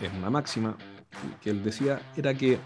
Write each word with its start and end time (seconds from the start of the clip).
es 0.00 0.12
una 0.12 0.30
máxima, 0.30 0.76
que 1.42 1.50
él 1.50 1.62
decía, 1.62 2.00
era 2.16 2.34
que 2.34 2.58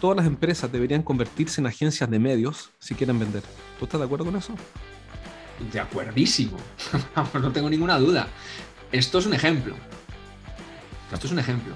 todas 0.00 0.16
las 0.16 0.26
empresas 0.26 0.70
deberían 0.70 1.02
convertirse 1.02 1.60
en 1.60 1.66
agencias 1.66 2.08
de 2.10 2.18
medios 2.18 2.70
si 2.78 2.94
quieren 2.94 3.18
vender. 3.18 3.42
¿Tú 3.78 3.84
estás 3.84 4.00
de 4.00 4.06
acuerdo 4.06 4.24
con 4.24 4.36
eso? 4.36 4.54
De 5.72 5.80
acuerdísimo. 5.80 6.56
no 7.34 7.52
tengo 7.52 7.68
ninguna 7.68 7.98
duda. 7.98 8.28
Esto 8.92 9.18
es 9.18 9.26
un 9.26 9.34
ejemplo. 9.34 9.74
Esto 11.12 11.26
es 11.26 11.32
un 11.32 11.38
ejemplo. 11.38 11.74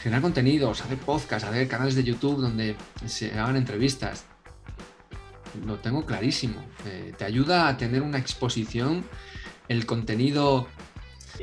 Generar 0.00 0.22
contenidos, 0.22 0.80
hacer 0.82 0.98
podcasts, 0.98 1.48
hacer 1.48 1.68
canales 1.68 1.94
de 1.94 2.04
YouTube 2.04 2.40
donde 2.40 2.76
se 3.06 3.38
hagan 3.38 3.56
entrevistas. 3.56 4.24
Lo 5.66 5.76
tengo 5.76 6.06
clarísimo. 6.06 6.64
Eh, 6.86 7.12
te 7.16 7.24
ayuda 7.24 7.68
a 7.68 7.76
tener 7.76 8.02
una 8.02 8.18
exposición, 8.18 9.04
el 9.68 9.86
contenido 9.86 10.66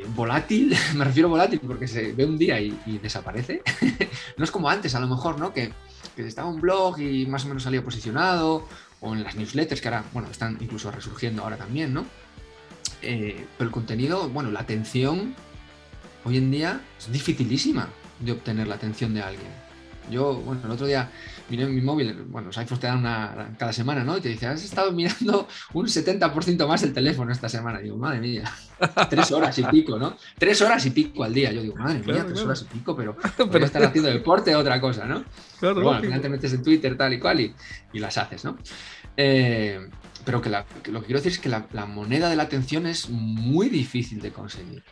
volátil, 0.08 0.76
me 0.94 1.04
refiero 1.04 1.28
volátil 1.28 1.60
porque 1.60 1.88
se 1.88 2.12
ve 2.12 2.24
un 2.24 2.38
día 2.38 2.60
y, 2.60 2.98
desaparece. 3.02 3.62
no 4.36 4.44
es 4.44 4.50
como 4.50 4.68
antes, 4.68 4.94
a 4.94 5.00
lo 5.00 5.08
mejor, 5.08 5.38
¿no? 5.38 5.52
Que, 5.52 5.72
que, 6.16 6.26
estaba 6.26 6.48
un 6.48 6.60
blog 6.60 7.00
y 7.00 7.26
más 7.26 7.44
o 7.44 7.48
menos 7.48 7.62
salía 7.62 7.82
posicionado, 7.82 8.66
o 9.00 9.14
en 9.14 9.22
las 9.22 9.34
newsletters 9.34 9.80
que 9.80 9.88
ahora, 9.88 10.04
bueno, 10.12 10.28
están 10.30 10.58
incluso 10.60 10.90
resurgiendo 10.90 11.42
ahora 11.42 11.56
también, 11.56 11.94
¿no? 11.94 12.04
Eh, 13.02 13.46
pero 13.56 13.68
el 13.68 13.72
contenido, 13.72 14.28
bueno, 14.28 14.50
la 14.50 14.60
atención 14.60 15.34
hoy 16.24 16.36
en 16.36 16.50
día 16.50 16.80
es 16.98 17.10
dificilísima 17.10 17.88
de 18.18 18.32
obtener 18.32 18.68
la 18.68 18.74
atención 18.74 19.14
de 19.14 19.22
alguien. 19.22 19.69
Yo, 20.10 20.34
bueno, 20.34 20.60
el 20.64 20.70
otro 20.70 20.86
día 20.86 21.10
miré 21.48 21.64
en 21.64 21.74
mi 21.74 21.80
móvil, 21.80 22.12
bueno, 22.28 22.48
los 22.48 22.58
iPhones 22.58 22.80
te 22.80 22.86
dan 22.86 22.98
una 22.98 23.54
cada 23.58 23.72
semana, 23.72 24.04
¿no? 24.04 24.16
Y 24.16 24.20
te 24.20 24.28
dice, 24.28 24.46
has 24.46 24.62
estado 24.62 24.92
mirando 24.92 25.48
un 25.72 25.86
70% 25.86 26.66
más 26.66 26.82
el 26.82 26.92
teléfono 26.92 27.32
esta 27.32 27.48
semana. 27.48 27.80
digo, 27.80 27.96
madre 27.96 28.20
mía, 28.20 28.44
tres 29.08 29.30
horas 29.32 29.58
y 29.58 29.64
pico, 29.64 29.98
¿no? 29.98 30.16
Tres 30.38 30.60
horas 30.62 30.84
y 30.86 30.90
pico 30.90 31.24
al 31.24 31.34
día. 31.34 31.52
Yo 31.52 31.62
digo, 31.62 31.76
madre 31.76 32.00
mía, 32.00 32.24
tres 32.26 32.40
horas 32.40 32.62
y 32.62 32.64
pico, 32.74 32.96
pero, 32.96 33.16
pero 33.50 33.64
estar 33.64 33.82
haciendo 33.84 34.10
deporte 34.10 34.54
otra 34.54 34.80
cosa, 34.80 35.06
¿no? 35.06 35.24
Claro, 35.58 35.76
bueno, 35.76 35.92
al 35.92 36.02
final 36.02 36.20
te 36.20 36.28
metes 36.28 36.52
en 36.52 36.62
Twitter 36.62 36.96
tal 36.96 37.12
y 37.12 37.18
cual 37.18 37.40
y, 37.40 37.54
y 37.92 37.98
las 37.98 38.16
haces, 38.18 38.44
¿no? 38.44 38.56
Eh, 39.16 39.88
pero 40.24 40.40
que, 40.40 40.50
lo 40.50 41.00
que 41.00 41.06
quiero 41.06 41.20
decir 41.20 41.32
es 41.32 41.38
que 41.38 41.48
la, 41.48 41.86
moneda 41.86 42.28
de 42.28 42.36
la 42.36 42.44
atención 42.44 42.86
es 42.86 43.08
muy 43.08 43.68
difícil 43.68 44.20
de 44.20 44.32
conseguir. 44.32 44.82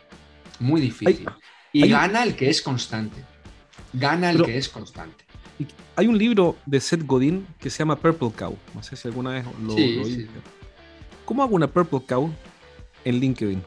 Muy 0.58 0.80
difícil. 0.80 1.28
y 1.72 1.88
gana 1.88 2.22
el 2.22 2.34
que 2.34 2.50
es 2.50 2.62
constante. 2.62 3.24
Gana 3.98 4.30
el 4.30 4.42
que 4.42 4.58
es 4.58 4.68
constante. 4.68 5.24
Hay 5.96 6.06
un 6.06 6.16
libro 6.16 6.56
de 6.66 6.80
Seth 6.80 7.04
Godin 7.04 7.46
que 7.58 7.70
se 7.70 7.78
llama 7.78 7.96
Purple 7.96 8.30
Cow. 8.36 8.56
No 8.74 8.82
sé 8.82 8.96
si 8.96 9.08
alguna 9.08 9.30
vez 9.30 9.44
lo, 9.60 9.74
sí, 9.74 10.28
¿Cómo 11.24 11.42
hago 11.42 11.56
una 11.56 11.66
Purple 11.66 12.00
Cow 12.06 12.32
en 13.04 13.18
LinkedIn? 13.18 13.62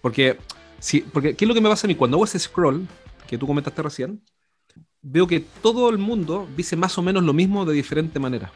Porque, 0.00 0.36
si, 0.80 1.00
porque, 1.00 1.36
¿qué 1.36 1.44
es 1.44 1.48
lo 1.48 1.54
que 1.54 1.60
me 1.60 1.68
pasa 1.68 1.86
a 1.86 1.88
mí? 1.88 1.94
Cuando 1.94 2.16
hago 2.16 2.24
ese 2.24 2.40
scroll, 2.40 2.86
que 3.28 3.38
tú 3.38 3.46
comentaste 3.46 3.80
recién, 3.82 4.20
veo 5.00 5.26
que 5.26 5.40
todo 5.40 5.88
el 5.90 5.98
mundo 5.98 6.48
dice 6.56 6.76
más 6.76 6.98
o 6.98 7.02
menos 7.02 7.22
lo 7.22 7.32
mismo 7.32 7.64
de 7.64 7.74
diferente 7.74 8.18
manera. 8.18 8.52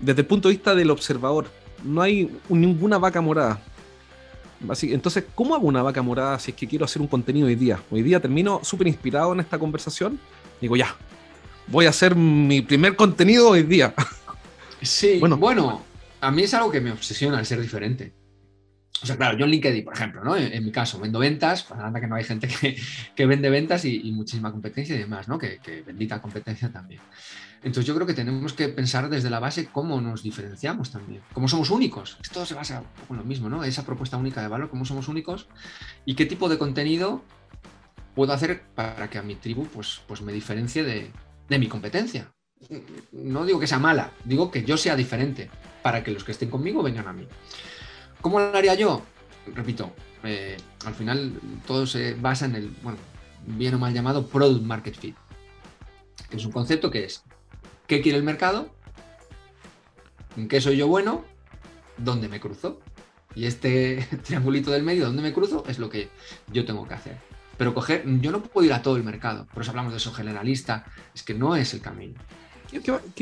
Desde 0.00 0.22
el 0.22 0.26
punto 0.26 0.48
de 0.48 0.54
vista 0.54 0.74
del 0.74 0.90
observador, 0.90 1.46
no 1.82 2.00
hay 2.00 2.30
ninguna 2.48 2.98
vaca 2.98 3.20
morada. 3.20 3.62
Así, 4.70 4.92
entonces, 4.92 5.24
¿cómo 5.34 5.54
hago 5.54 5.66
una 5.66 5.82
vaca 5.82 6.02
morada 6.02 6.38
si 6.38 6.50
es 6.50 6.56
que 6.56 6.66
quiero 6.66 6.84
hacer 6.84 7.02
un 7.02 7.08
contenido 7.08 7.46
hoy 7.46 7.54
día? 7.54 7.80
Hoy 7.90 8.02
día 8.02 8.20
termino 8.20 8.60
súper 8.62 8.86
inspirado 8.86 9.32
en 9.32 9.40
esta 9.40 9.58
conversación. 9.58 10.18
Digo, 10.60 10.76
ya, 10.76 10.94
voy 11.66 11.86
a 11.86 11.90
hacer 11.90 12.14
mi 12.14 12.62
primer 12.62 12.96
contenido 12.96 13.50
hoy 13.50 13.62
día. 13.62 13.94
Sí, 14.82 15.18
bueno, 15.18 15.38
bueno 15.38 15.82
a 16.20 16.30
mí 16.30 16.42
es 16.42 16.54
algo 16.54 16.70
que 16.70 16.80
me 16.80 16.90
obsesiona 16.90 17.38
el 17.38 17.46
ser 17.46 17.60
diferente. 17.60 18.14
O 19.02 19.06
sea, 19.06 19.16
claro, 19.16 19.36
yo 19.36 19.44
en 19.44 19.50
LinkedIn, 19.50 19.84
por 19.84 19.94
ejemplo, 19.94 20.24
¿no? 20.24 20.36
En, 20.36 20.64
mi 20.64 20.70
caso, 20.70 20.98
vendo 20.98 21.18
ventas, 21.18 21.64
pues 21.64 21.78
anda 21.78 22.00
que 22.00 22.06
no 22.06 22.14
hay 22.14 22.24
gente 22.24 22.48
que, 23.14 23.26
vende 23.26 23.50
ventas 23.50 23.84
y, 23.84 24.10
muchísima 24.12 24.50
competencia 24.50 24.94
y 24.94 24.98
demás, 24.98 25.28
¿no? 25.28 25.38
Que, 25.38 25.58
que 25.58 25.82
bendita 25.82 26.22
competencia 26.22 26.72
también. 26.72 27.00
Entonces 27.64 27.86
yo 27.86 27.94
creo 27.94 28.06
que 28.06 28.12
tenemos 28.12 28.52
que 28.52 28.68
pensar 28.68 29.08
desde 29.08 29.30
la 29.30 29.40
base 29.40 29.70
cómo 29.72 29.98
nos 29.98 30.22
diferenciamos 30.22 30.90
también, 30.90 31.22
cómo 31.32 31.48
somos 31.48 31.70
únicos. 31.70 32.18
Esto 32.22 32.44
se 32.44 32.52
basa 32.52 32.82
en 33.08 33.16
lo 33.16 33.24
mismo, 33.24 33.48
¿no? 33.48 33.64
Esa 33.64 33.86
propuesta 33.86 34.18
única 34.18 34.42
de 34.42 34.48
valor, 34.48 34.68
cómo 34.68 34.84
somos 34.84 35.08
únicos 35.08 35.48
y 36.04 36.14
qué 36.14 36.26
tipo 36.26 36.50
de 36.50 36.58
contenido 36.58 37.22
puedo 38.14 38.34
hacer 38.34 38.64
para 38.74 39.08
que 39.08 39.16
a 39.16 39.22
mi 39.22 39.34
tribu 39.34 39.66
pues, 39.68 40.02
pues 40.06 40.20
me 40.20 40.34
diferencie 40.34 40.84
de, 40.84 41.10
mi 41.58 41.66
competencia. 41.66 42.30
No 43.12 43.46
digo 43.46 43.58
que 43.58 43.66
sea 43.66 43.78
mala, 43.78 44.12
digo 44.26 44.50
que 44.50 44.62
yo 44.62 44.76
sea 44.76 44.94
diferente 44.94 45.48
para 45.82 46.04
que 46.04 46.10
los 46.10 46.22
que 46.22 46.32
estén 46.32 46.50
conmigo 46.50 46.82
vengan 46.82 47.08
a 47.08 47.14
mí. 47.14 47.26
¿Cómo 48.20 48.40
lo 48.40 48.54
haría 48.54 48.74
yo? 48.74 49.02
Repito, 49.54 49.90
eh, 50.22 50.58
al 50.84 50.94
final 50.94 51.32
todo 51.66 51.86
se 51.86 52.12
basa 52.12 52.44
en 52.44 52.56
el, 52.56 52.68
bueno, 52.82 52.98
bien 53.46 53.72
o 53.74 53.78
mal 53.78 53.94
llamado 53.94 54.26
Product 54.26 54.64
Market 54.64 54.96
Fit, 54.96 55.16
que 56.28 56.36
es 56.36 56.44
un 56.44 56.52
concepto 56.52 56.90
que 56.90 57.04
es 57.04 57.24
¿Qué 57.86 58.00
quiere 58.00 58.18
el 58.18 58.24
mercado? 58.24 58.70
¿En 60.36 60.48
qué 60.48 60.60
soy 60.60 60.76
yo 60.76 60.88
bueno? 60.88 61.24
¿Dónde 61.98 62.28
me 62.28 62.40
cruzo? 62.40 62.80
Y 63.34 63.46
este 63.46 64.06
triangulito 64.24 64.70
del 64.70 64.82
medio, 64.82 65.06
¿dónde 65.06 65.22
me 65.22 65.32
cruzo? 65.32 65.64
Es 65.68 65.78
lo 65.78 65.90
que 65.90 66.08
yo 66.52 66.64
tengo 66.64 66.86
que 66.88 66.94
hacer. 66.94 67.16
Pero 67.56 67.74
coger, 67.74 68.04
yo 68.20 68.32
no 68.32 68.42
puedo 68.42 68.66
ir 68.66 68.72
a 68.72 68.82
todo 68.82 68.96
el 68.96 69.04
mercado, 69.04 69.46
por 69.52 69.62
eso 69.62 69.70
hablamos 69.70 69.92
de 69.92 69.98
eso 69.98 70.12
generalista, 70.12 70.86
es 71.14 71.22
que 71.22 71.34
no 71.34 71.54
es 71.54 71.72
el 71.74 71.80
camino. 71.80 72.14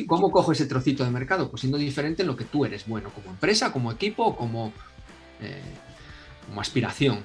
¿Cómo 0.07 0.31
cojo 0.31 0.53
ese 0.53 0.65
trocito 0.65 1.05
de 1.05 1.11
mercado? 1.11 1.51
Pues 1.51 1.61
siendo 1.61 1.77
diferente 1.77 2.23
en 2.23 2.29
lo 2.29 2.37
que 2.37 2.45
tú 2.45 2.65
eres 2.65 2.87
bueno, 2.87 3.11
como 3.11 3.31
empresa, 3.31 3.73
como 3.73 3.93
equipo, 3.93 4.35
como, 4.35 4.73
eh, 5.41 5.61
como 6.47 6.61
aspiración. 6.61 7.21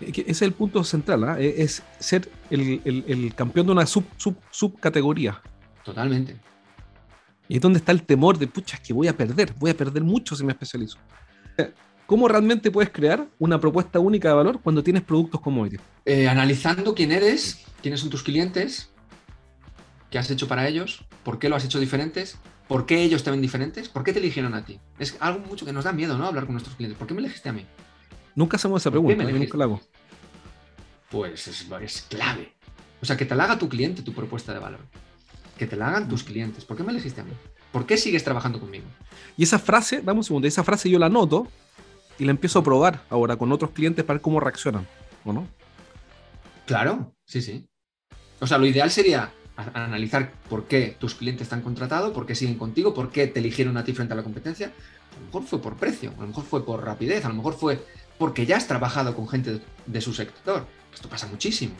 Es 0.00 0.40
el 0.42 0.52
punto 0.52 0.84
central, 0.84 1.24
¿ah? 1.24 1.36
es 1.40 1.82
ser 1.98 2.30
el, 2.50 3.34
campeón 3.34 3.66
de 3.66 3.72
una 3.72 3.84
sub, 3.84 4.04
sub, 4.16 4.36
subcategoría. 4.50 5.42
Totalmente. 5.88 6.36
Y 7.48 7.56
es 7.56 7.62
donde 7.62 7.78
está 7.78 7.92
el 7.92 8.02
temor 8.02 8.36
de, 8.36 8.46
pucha, 8.46 8.76
es 8.76 8.82
que 8.82 8.92
voy 8.92 9.08
a 9.08 9.16
perder, 9.16 9.54
voy 9.56 9.70
a 9.70 9.74
perder 9.74 10.04
mucho 10.04 10.36
si 10.36 10.44
me 10.44 10.52
especializo. 10.52 10.98
¿Cómo 12.04 12.28
realmente 12.28 12.70
puedes 12.70 12.90
crear 12.90 13.26
una 13.38 13.58
propuesta 13.58 13.98
única 13.98 14.28
de 14.28 14.34
valor 14.34 14.60
cuando 14.60 14.82
tienes 14.82 15.02
productos 15.02 15.40
como 15.40 15.64
ellos? 15.64 15.80
Eh, 16.04 16.28
analizando 16.28 16.94
quién 16.94 17.10
eres, 17.10 17.64
quiénes 17.80 18.00
son 18.00 18.10
tus 18.10 18.22
clientes, 18.22 18.90
qué 20.10 20.18
has 20.18 20.30
hecho 20.30 20.46
para 20.46 20.68
ellos, 20.68 21.06
por 21.24 21.38
qué 21.38 21.48
lo 21.48 21.56
has 21.56 21.64
hecho 21.64 21.80
diferentes, 21.80 22.36
por 22.66 22.84
qué 22.84 23.02
ellos 23.02 23.24
te 23.24 23.30
ven 23.30 23.40
diferentes, 23.40 23.88
por 23.88 24.04
qué 24.04 24.12
te 24.12 24.18
eligieron 24.18 24.52
a 24.52 24.66
ti. 24.66 24.78
Es 24.98 25.16
algo 25.20 25.40
mucho 25.40 25.64
que 25.64 25.72
nos 25.72 25.84
da 25.84 25.92
miedo, 25.92 26.18
¿no? 26.18 26.26
Hablar 26.26 26.44
con 26.44 26.52
nuestros 26.52 26.76
clientes. 26.76 26.98
¿Por 26.98 27.08
qué 27.08 27.14
me 27.14 27.20
elegiste 27.20 27.48
a 27.48 27.54
mí? 27.54 27.64
Nunca 28.34 28.58
hacemos 28.58 28.82
esa 28.82 28.90
pregunta, 28.90 29.24
nunca 29.24 29.56
la 29.56 29.64
hago. 29.64 29.80
Pues 31.10 31.48
es, 31.48 31.66
es 31.80 32.02
clave. 32.10 32.52
O 33.00 33.06
sea, 33.06 33.16
que 33.16 33.24
te 33.24 33.34
la 33.34 33.44
haga 33.44 33.58
tu 33.58 33.70
cliente 33.70 34.02
tu 34.02 34.12
propuesta 34.12 34.52
de 34.52 34.58
valor 34.58 34.80
que 35.58 35.66
te 35.66 35.76
la 35.76 35.88
hagan 35.88 36.08
tus 36.08 36.22
clientes. 36.22 36.64
¿Por 36.64 36.76
qué 36.76 36.82
me 36.82 36.92
elegiste 36.92 37.20
a 37.20 37.24
mí? 37.24 37.32
¿Por 37.72 37.84
qué 37.84 37.98
sigues 37.98 38.24
trabajando 38.24 38.58
conmigo? 38.60 38.86
Y 39.36 39.42
esa 39.42 39.58
frase, 39.58 40.00
dame 40.00 40.20
un 40.20 40.24
segundo, 40.24 40.48
esa 40.48 40.64
frase 40.64 40.88
yo 40.88 40.98
la 40.98 41.10
noto 41.10 41.46
y 42.18 42.24
la 42.24 42.30
empiezo 42.30 42.60
a 42.60 42.64
probar 42.64 43.02
ahora 43.10 43.36
con 43.36 43.52
otros 43.52 43.72
clientes 43.72 44.04
para 44.04 44.16
ver 44.16 44.22
cómo 44.22 44.40
reaccionan, 44.40 44.86
¿o 45.24 45.32
no? 45.32 45.46
Claro, 46.66 47.14
sí, 47.26 47.42
sí. 47.42 47.66
O 48.40 48.46
sea, 48.46 48.58
lo 48.58 48.66
ideal 48.66 48.90
sería 48.90 49.32
analizar 49.74 50.32
por 50.48 50.64
qué 50.64 50.96
tus 50.98 51.14
clientes 51.14 51.42
están 51.42 51.62
contratados, 51.62 52.12
por 52.12 52.24
qué 52.24 52.34
siguen 52.34 52.56
contigo, 52.56 52.94
por 52.94 53.10
qué 53.10 53.26
te 53.26 53.40
eligieron 53.40 53.76
a 53.76 53.84
ti 53.84 53.92
frente 53.92 54.14
a 54.14 54.16
la 54.16 54.22
competencia. 54.22 54.68
A 55.16 55.20
lo 55.20 55.26
mejor 55.26 55.42
fue 55.42 55.60
por 55.60 55.76
precio, 55.76 56.12
a 56.16 56.20
lo 56.20 56.28
mejor 56.28 56.44
fue 56.44 56.64
por 56.64 56.84
rapidez, 56.84 57.24
a 57.24 57.28
lo 57.28 57.34
mejor 57.34 57.54
fue 57.54 57.84
porque 58.18 58.46
ya 58.46 58.56
has 58.56 58.68
trabajado 58.68 59.14
con 59.14 59.28
gente 59.28 59.60
de 59.86 60.00
su 60.00 60.14
sector. 60.14 60.66
Esto 60.94 61.08
pasa 61.08 61.26
muchísimo 61.26 61.74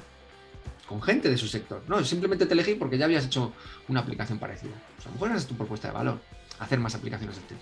con 0.88 1.02
gente 1.02 1.29
de 1.29 1.37
su 1.37 1.46
sector. 1.46 1.85
No, 1.87 2.02
simplemente 2.05 2.46
te 2.46 2.55
elegí 2.55 2.75
porque 2.75 2.96
ya 2.96 3.05
habías 3.05 3.26
hecho 3.26 3.52
una 3.88 4.00
aplicación 4.00 4.38
parecida. 4.38 4.73
Sea, 4.99 5.06
a 5.06 5.08
lo 5.08 5.12
mejor 5.12 5.29
esa 5.29 5.38
es 5.38 5.46
tu 5.46 5.56
propuesta 5.56 5.88
de 5.88 5.94
valor, 5.94 6.20
hacer 6.58 6.81
más 6.81 6.94
aplicaciones 6.94 7.37
de 7.37 7.43
este 7.43 7.56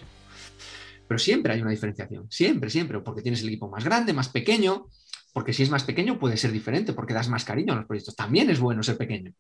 Pero 1.09 1.19
siempre 1.19 1.53
hay 1.53 1.61
una 1.61 1.71
diferenciación, 1.71 2.27
siempre, 2.31 2.71
siempre, 2.71 3.01
porque 3.01 3.23
tienes 3.23 3.43
el 3.43 3.49
equipo 3.49 3.69
más 3.69 3.85
grande, 3.85 4.13
más 4.13 4.29
pequeño, 4.29 4.87
porque 5.33 5.53
si 5.53 5.65
es 5.65 5.71
más 5.71 5.85
pequeño 5.85 6.19
puede 6.19 6.37
ser 6.37 6.53
diferente, 6.53 6.93
porque 6.93 7.15
das 7.15 7.29
más 7.29 7.45
cariño 7.45 7.73
a 7.73 7.77
los 7.77 7.87
proyectos. 7.87 8.15
También 8.15 8.49
es 8.49 8.61
bueno 8.61 8.83
ser 8.83 8.97
pequeño, 8.97 9.33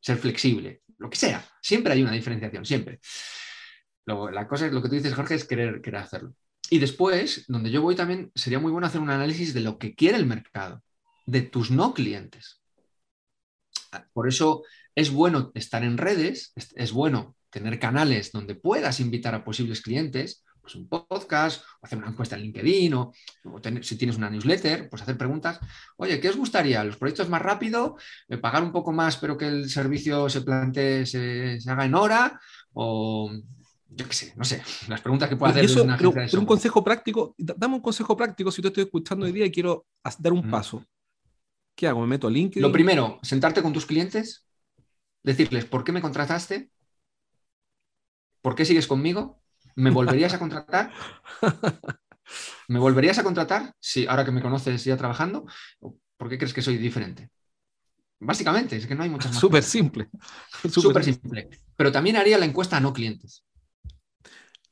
ser 0.00 0.16
flexible, 0.16 0.82
lo 0.98 1.10
que 1.10 1.16
sea. 1.16 1.44
Siempre 1.60 1.92
hay 1.92 2.02
una 2.02 2.12
diferenciación, 2.12 2.64
siempre. 2.64 3.00
Luego, 4.06 4.30
la 4.30 4.48
cosa 4.48 4.66
es, 4.66 4.72
lo 4.72 4.82
que 4.82 4.88
tú 4.88 4.94
dices, 4.94 5.14
Jorge, 5.14 5.34
es 5.34 5.44
querer, 5.44 5.80
querer 5.82 6.00
hacerlo. 6.00 6.34
Y 6.70 6.78
después, 6.78 7.44
donde 7.48 7.70
yo 7.70 7.82
voy 7.82 7.96
también, 7.96 8.32
sería 8.34 8.58
muy 8.58 8.72
bueno 8.72 8.86
hacer 8.86 9.00
un 9.00 9.10
análisis 9.10 9.52
de 9.52 9.60
lo 9.60 9.78
que 9.78 9.94
quiere 9.94 10.16
el 10.16 10.26
mercado. 10.26 10.82
de 11.26 11.42
tus 11.42 11.70
no 11.70 11.94
clientes. 11.94 12.59
Por 14.12 14.28
eso 14.28 14.62
es 14.94 15.10
bueno 15.10 15.50
estar 15.54 15.82
en 15.84 15.98
redes, 15.98 16.52
es 16.54 16.92
bueno 16.92 17.36
tener 17.50 17.78
canales 17.78 18.32
donde 18.32 18.54
puedas 18.54 19.00
invitar 19.00 19.34
a 19.34 19.44
posibles 19.44 19.82
clientes, 19.82 20.44
pues 20.60 20.74
un 20.74 20.88
podcast, 20.88 21.62
o 21.80 21.86
hacer 21.86 21.98
una 21.98 22.08
encuesta 22.08 22.36
en 22.36 22.42
LinkedIn, 22.42 22.94
o, 22.94 23.12
si 23.82 23.96
tienes 23.96 24.16
una 24.16 24.30
newsletter, 24.30 24.88
pues 24.88 25.02
hacer 25.02 25.16
preguntas. 25.16 25.58
Oye, 25.96 26.20
¿qué 26.20 26.28
os 26.28 26.36
gustaría? 26.36 26.84
¿Los 26.84 26.96
proyectos 26.96 27.28
más 27.28 27.42
rápido? 27.42 27.96
Eh, 28.28 28.38
¿Pagar 28.38 28.62
un 28.62 28.72
poco 28.72 28.92
más 28.92 29.16
pero 29.16 29.36
que 29.36 29.48
el 29.48 29.70
servicio 29.70 30.28
se 30.28 30.42
plantee, 30.42 31.06
se, 31.06 31.58
haga 31.66 31.84
en 31.84 31.94
hora? 31.94 32.40
O 32.72 33.30
yo 33.88 34.06
qué 34.06 34.14
sé, 34.14 34.32
no 34.36 34.44
sé, 34.44 34.62
las 34.88 35.00
preguntas 35.00 35.28
que 35.28 35.36
pueda 35.36 35.52
hacer 35.52 35.64
eso, 35.64 35.82
una 35.82 35.96
pero, 35.96 36.12
un 36.38 36.46
consejo 36.46 36.84
práctico, 36.84 37.34
dame 37.38 37.76
un 37.76 37.82
consejo 37.82 38.16
práctico 38.16 38.52
si 38.52 38.62
te 38.62 38.68
estoy 38.68 38.84
escuchando 38.84 39.26
hoy 39.26 39.32
día 39.32 39.46
y 39.46 39.50
quiero 39.50 39.86
dar 40.18 40.32
un 40.32 40.48
paso. 40.50 40.84
¿Qué 41.80 41.88
hago? 41.88 42.02
¿Me 42.02 42.08
meto 42.08 42.28
a 42.28 42.30
LinkedIn? 42.30 42.60
Lo 42.60 42.72
primero, 42.72 43.18
sentarte 43.22 43.62
con 43.62 43.72
tus 43.72 43.86
clientes, 43.86 44.46
decirles, 45.22 45.64
¿por 45.64 45.82
qué 45.82 45.92
me 45.92 46.02
contrataste? 46.02 46.68
¿Por 48.42 48.54
qué 48.54 48.66
sigues 48.66 48.86
conmigo? 48.86 49.40
¿Me 49.76 49.90
volverías 49.90 50.34
a 50.34 50.38
contratar? 50.38 50.92
¿Me 52.68 52.78
volverías 52.78 53.18
a 53.18 53.22
contratar? 53.22 53.74
Sí, 53.80 54.06
ahora 54.06 54.26
que 54.26 54.30
me 54.30 54.42
conoces 54.42 54.84
ya 54.84 54.98
trabajando, 54.98 55.46
¿por 56.18 56.28
qué 56.28 56.36
crees 56.36 56.52
que 56.52 56.60
soy 56.60 56.76
diferente? 56.76 57.30
Básicamente, 58.18 58.76
es 58.76 58.86
que 58.86 58.94
no 58.94 59.02
hay 59.02 59.08
muchas 59.08 59.32
más. 59.32 59.40
Súper 59.40 59.62
simple. 59.62 60.10
Súper 60.70 61.02
simple. 61.02 61.48
Pero 61.76 61.90
también 61.90 62.16
haría 62.16 62.36
la 62.36 62.44
encuesta 62.44 62.76
a 62.76 62.80
no 62.80 62.92
clientes. 62.92 63.42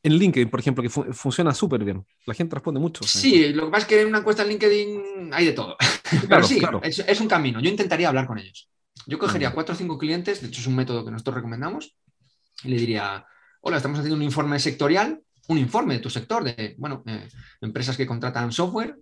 En 0.02 0.14
LinkedIn, 0.14 0.48
por 0.48 0.60
ejemplo, 0.60 0.82
que 0.82 0.88
funciona 0.88 1.52
súper 1.52 1.84
bien. 1.84 2.04
La 2.24 2.34
gente 2.34 2.54
responde 2.54 2.80
mucho. 2.80 3.04
Sí, 3.04 3.52
lo 3.52 3.66
que 3.66 3.70
pasa 3.70 3.82
es 3.82 3.88
que 3.88 4.00
en 4.02 4.08
una 4.08 4.18
encuesta 4.18 4.42
en 4.42 4.48
LinkedIn 4.48 5.30
hay 5.32 5.46
de 5.46 5.52
todo. 5.52 5.76
Pero 6.28 6.42
sí, 6.44 6.60
Es, 6.82 7.00
es, 7.00 7.20
un 7.20 7.28
camino. 7.28 7.60
Yo 7.60 7.68
intentaría 7.68 8.08
hablar 8.08 8.26
con 8.26 8.38
ellos. 8.38 8.70
Yo 9.06 9.18
cogería 9.18 9.52
cuatro 9.52 9.74
o 9.74 9.78
cinco 9.78 9.98
clientes, 9.98 10.40
de 10.40 10.48
hecho 10.48 10.60
es 10.60 10.66
un 10.66 10.76
método 10.76 11.04
que 11.04 11.10
nosotros 11.10 11.36
recomendamos, 11.36 11.96
y 12.62 12.68
le 12.68 12.76
diría, 12.76 13.24
hola, 13.60 13.78
estamos 13.78 13.98
haciendo 13.98 14.16
un 14.16 14.22
informe 14.22 14.58
sectorial, 14.60 15.20
un 15.48 15.58
informe 15.58 15.94
de 15.94 16.00
tu 16.00 16.10
sector, 16.10 16.44
de, 16.44 16.74
bueno, 16.78 17.02
eh, 17.06 17.28
empresas 17.60 17.96
que 17.96 18.06
contratan 18.06 18.52
software 18.52 18.96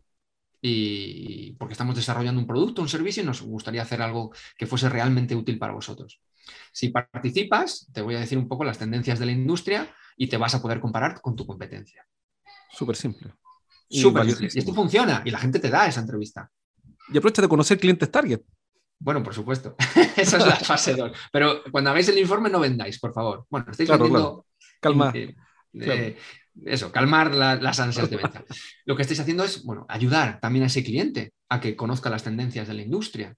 y 0.61 1.53
porque 1.53 1.73
estamos 1.73 1.95
desarrollando 1.95 2.41
un 2.41 2.47
producto, 2.47 2.83
un 2.83 2.89
servicio 2.89 3.23
y 3.23 3.27
nos 3.27 3.43
gustaría 3.43 3.83
hacer 3.83 4.01
algo 4.01 4.33
que 4.57 4.67
fuese 4.67 4.89
realmente 4.89 5.35
útil 5.35 5.59
para 5.59 5.73
vosotros. 5.73 6.21
Si 6.73 6.89
participas, 6.89 7.89
te 7.93 8.01
voy 8.01 8.15
a 8.15 8.21
decir 8.21 8.39
un 8.39 8.49
poco 8.49 8.65
las 8.65 8.79
tendencias 8.79 9.19
de 9.19 9.27
la 9.27 9.33
industria 9.33 9.93
y 10.17 10.27
te 10.29 10.37
vas 10.37 10.55
a 10.55 10.63
poder 10.63 10.81
comparar 10.81 11.21
con 11.21 11.37
tu 11.37 11.47
competencia. 11.47 12.07
Súper 12.71 12.97
simple. 12.97 13.35
Súper 13.89 14.27
simple. 14.27 14.49
Y 14.53 14.59
esto 14.59 14.75
funciona 14.75 15.23
y 15.25 15.31
la 15.31 15.39
gente 15.39 15.59
te 15.59 15.71
da 15.71 15.87
esa 15.87 16.01
entrevista. 16.01 16.51
Y 17.09 17.19
aprovecha 17.19 17.43
de 17.43 17.49
conocer 17.49 17.79
clientes 17.79 18.11
target. 18.11 18.41
Bueno, 18.99 19.23
por 19.23 19.35
supuesto. 19.35 19.77
Esa 20.17 20.39
es 20.39 20.47
la 20.47 20.57
fase 20.57 20.95
2. 20.95 21.13
Pero 21.31 21.63
cuando 21.71 21.91
hagáis 21.91 22.09
el 22.09 22.19
informe 22.19 22.49
no 22.49 22.61
vendáis, 22.61 22.99
por 22.99 23.13
favor. 23.13 23.47
Bueno, 23.51 23.67
estáis 23.71 23.89
vendiendo... 23.89 24.47
Calma. 24.81 25.13
Eso, 26.65 26.91
calmar 26.91 27.35
las 27.35 27.81
ansias 27.81 28.09
de 28.09 28.17
venta. 28.17 28.45
Lo 28.87 28.97
que 28.97 29.03
estáis 29.03 29.21
haciendo 29.21 29.45
es, 29.45 29.63
bueno, 29.65 29.85
ayudar 29.89 30.41
también 30.41 30.63
a 30.63 30.69
ese 30.69 30.83
cliente 30.83 31.35
a 31.51 31.61
que 31.61 31.77
conozca 31.77 32.09
las 32.09 32.23
tendencias 32.23 32.67
de 32.67 32.75
la 32.75 32.83
industria. 32.83 33.35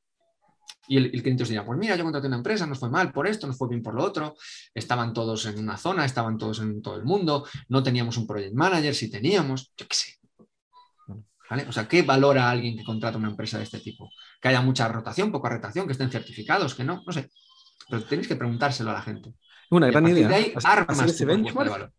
Y 0.89 0.97
el, 0.97 1.23
cliente 1.23 1.43
os 1.43 1.49
dirá, 1.51 1.65
pues 1.65 1.79
mira, 1.79 1.97
yo 1.97 2.03
contraté 2.03 2.27
una 2.27 2.37
empresa, 2.37 2.67
nos 2.67 2.79
fue 2.79 2.89
mal 2.89 3.13
por 3.13 3.27
esto, 3.27 3.47
nos 3.47 3.59
fue 3.59 3.69
bien 3.69 3.83
por 3.83 3.95
lo 3.95 4.03
otro, 4.03 4.35
estaban 4.75 5.13
todos 5.13 5.45
en 5.45 5.59
una 5.59 5.77
zona, 5.77 6.07
estaban 6.07 6.39
todos 6.39 6.61
en 6.61 6.81
todo 6.81 6.97
el 6.97 7.05
mundo, 7.05 7.47
no 7.69 7.83
teníamos 7.83 8.17
un 8.17 8.27
project 8.27 8.55
manager, 8.55 8.95
si 8.95 9.11
teníamos, 9.11 9.73
yo 9.77 9.87
qué 9.87 9.95
sé. 9.95 10.19
O 11.69 11.73
sea, 11.73 11.89
¿qué 11.89 12.03
valora 12.03 12.51
alguien 12.51 12.77
que 12.77 12.85
contrata 12.85 13.19
una 13.19 13.29
empresa 13.29 13.59
de 13.59 13.65
este 13.65 13.81
tipo? 13.81 14.11
Que 14.41 14.49
haya 14.49 14.61
mucha 14.61 14.89
rotación, 14.89 15.33
poca 15.33 15.49
rotación, 15.49 15.87
que 15.87 15.93
estén 15.93 16.11
certificados, 16.11 16.75
que 16.75 16.85
no, 16.85 17.03
no 17.07 17.13
sé. 17.13 17.31
Pero 17.89 18.05
tenéis 18.05 18.29
que 18.29 18.37
preguntárselo 18.37 18.91
a 18.91 18.95
la 18.95 19.03
gente. 19.03 19.31
Es 19.31 19.71
una 19.71 19.87
gran 19.89 20.07
idea. 20.09 20.29
hacer 20.57 21.09
ese 21.09 21.25
benchmark, 21.25 21.93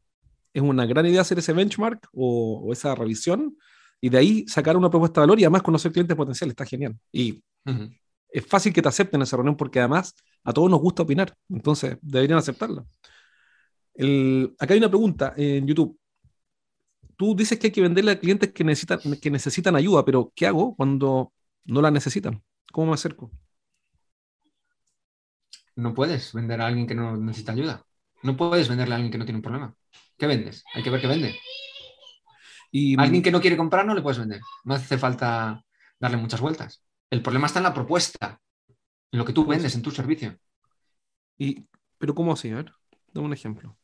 es 0.54 0.62
una 0.62 0.86
gran 0.86 1.06
idea 1.06 1.22
hacer 1.22 1.40
ese 1.40 1.54
benchmark 1.54 2.08
o, 2.14 2.70
esa 2.72 2.96
revisión 2.96 3.56
y 4.02 4.10
de 4.10 4.18
ahí 4.18 4.48
sacar 4.48 4.78
una 4.78 4.90
propuesta 4.90 5.22
de 5.22 5.28
valor 5.28 5.40
y 5.40 5.44
además 5.44 5.64
conocer 5.64 5.92
clientes 5.92 6.16
potenciales. 6.16 6.54
Está 6.54 6.66
genial. 6.66 6.96
Y 7.12 7.44
es 8.30 8.46
fácil 8.46 8.74
que 8.74 8.82
te 8.82 8.90
acepten 8.90 9.22
esa 9.22 9.38
reunión 9.38 9.58
porque 9.58 9.80
además 9.80 10.16
a 10.44 10.54
todos 10.54 10.70
nos 10.70 10.80
gusta 10.80 11.04
opinar. 11.04 11.36
Entonces 11.50 11.98
deberían 12.02 12.40
aceptarla. 12.40 12.86
acá 14.60 14.74
hay 14.74 14.78
una 14.78 14.90
pregunta 14.90 15.34
en 15.36 15.68
YouTube 15.68 16.00
tú 17.20 17.36
dices 17.36 17.60
que 17.60 17.68
hay 17.68 17.74
que 17.74 17.82
venderle 17.82 18.12
a 18.12 18.20
clientes 18.20 18.54
que 18.54 18.64
necesitan, 18.64 19.00
que 19.22 19.30
necesitan 19.30 19.76
ayuda, 19.76 20.06
pero 20.06 20.32
¿qué 20.34 20.48
hago 20.48 20.74
cuando 20.78 21.34
no 21.66 21.82
la 21.82 21.92
necesitan? 21.92 22.42
¿Cómo 22.72 22.88
me 22.88 22.94
acerco? 22.94 23.30
No 25.76 25.94
puedes 25.94 26.32
vender 26.32 26.62
a 26.62 26.68
alguien 26.68 26.88
que 26.88 26.96
no 26.96 27.18
necesita 27.18 27.52
ayuda. 27.52 27.86
No 28.24 28.38
puedes 28.38 28.70
venderle 28.70 28.94
a 28.94 28.96
alguien 28.96 29.12
que 29.12 29.18
no 29.18 29.26
tiene 29.26 29.40
un 29.40 29.42
problema. 29.42 29.76
¿Qué 30.18 30.28
vendes? 30.28 30.64
Hay 30.74 30.82
que 30.82 30.90
ver 30.90 31.02
qué 31.02 31.08
vende. 31.08 31.38
Y... 32.72 32.98
alguien 32.98 33.22
que 33.22 33.32
no 33.32 33.42
quiere 33.42 33.58
comprar 33.58 33.86
no 33.86 33.94
le 33.94 34.02
puedes 34.02 34.20
vender. 34.20 34.40
No 34.64 34.76
hace 34.76 34.98
falta 34.98 35.62
darle 36.00 36.16
muchas 36.16 36.40
vueltas. 36.40 36.82
El 37.10 37.22
problema 37.22 37.48
está 37.48 37.60
en 37.60 37.64
la 37.64 37.74
propuesta, 37.74 38.40
en 39.12 39.20
lo 39.20 39.26
que 39.26 39.34
tú 39.34 39.46
vendes, 39.46 39.76
en 39.76 39.82
tu 39.82 39.92
servicio. 39.92 40.38
Y, 41.38 41.66
¿Pero 41.98 42.14
cómo 42.14 42.34
así? 42.34 42.50
A 42.52 42.56
ver, 42.56 42.74
dame 43.14 43.28
un 43.28 43.34
ejemplo. 43.34 43.78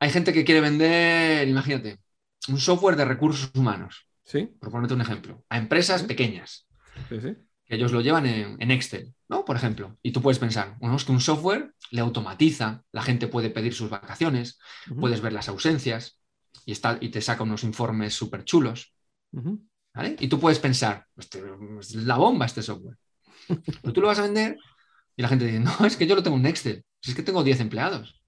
Hay 0.00 0.10
gente 0.10 0.32
que 0.32 0.44
quiere 0.44 0.60
vender, 0.60 1.46
imagínate, 1.46 2.00
un 2.48 2.58
software 2.58 2.96
de 2.96 3.04
recursos 3.04 3.50
humanos. 3.54 4.08
Sí. 4.24 4.50
Por 4.60 4.70
ponerte 4.70 4.94
un 4.94 5.00
ejemplo. 5.00 5.44
A 5.48 5.58
empresas 5.58 6.02
pequeñas. 6.02 6.66
Sí, 7.08 7.20
sí. 7.20 7.36
Que 7.64 7.76
ellos 7.76 7.92
lo 7.92 8.00
llevan 8.00 8.26
en, 8.26 8.70
Excel, 8.70 9.14
¿no? 9.28 9.44
Por 9.44 9.56
ejemplo. 9.56 9.96
Y 10.02 10.10
tú 10.10 10.20
puedes 10.20 10.38
pensar, 10.38 10.76
bueno, 10.80 10.96
es 10.96 11.04
que 11.04 11.12
un 11.12 11.20
software 11.20 11.72
le 11.90 12.00
automatiza, 12.00 12.82
la 12.90 13.02
gente 13.02 13.28
puede 13.28 13.50
pedir 13.50 13.74
sus 13.74 13.90
vacaciones, 13.90 14.58
puedes 14.98 15.20
ver 15.20 15.32
las 15.32 15.48
ausencias 15.48 16.20
y, 16.66 16.72
está, 16.72 16.98
y 17.00 17.10
te 17.10 17.20
saca 17.20 17.44
unos 17.44 17.64
informes 17.64 18.14
súper 18.14 18.44
chulos. 18.44 18.94
¿Vale? 19.94 20.16
Y 20.18 20.28
tú 20.28 20.38
puedes 20.38 20.58
pensar, 20.58 21.06
este, 21.16 21.42
es 21.80 21.94
la 21.94 22.16
bomba 22.16 22.46
este 22.46 22.62
software. 22.62 22.96
Pero 23.82 23.92
tú 23.92 24.00
lo 24.00 24.08
vas 24.08 24.18
a 24.18 24.22
vender 24.22 24.56
y 25.16 25.22
la 25.22 25.28
gente 25.28 25.46
dice, 25.46 25.60
no, 25.60 25.86
es 25.86 25.96
que 25.96 26.06
yo 26.06 26.14
lo 26.14 26.22
tengo 26.22 26.36
en 26.36 26.46
Excel, 26.46 26.84
es 27.02 27.14
que 27.14 27.22
tengo 27.22 27.42
10 27.42 27.60
empleados 27.60 28.22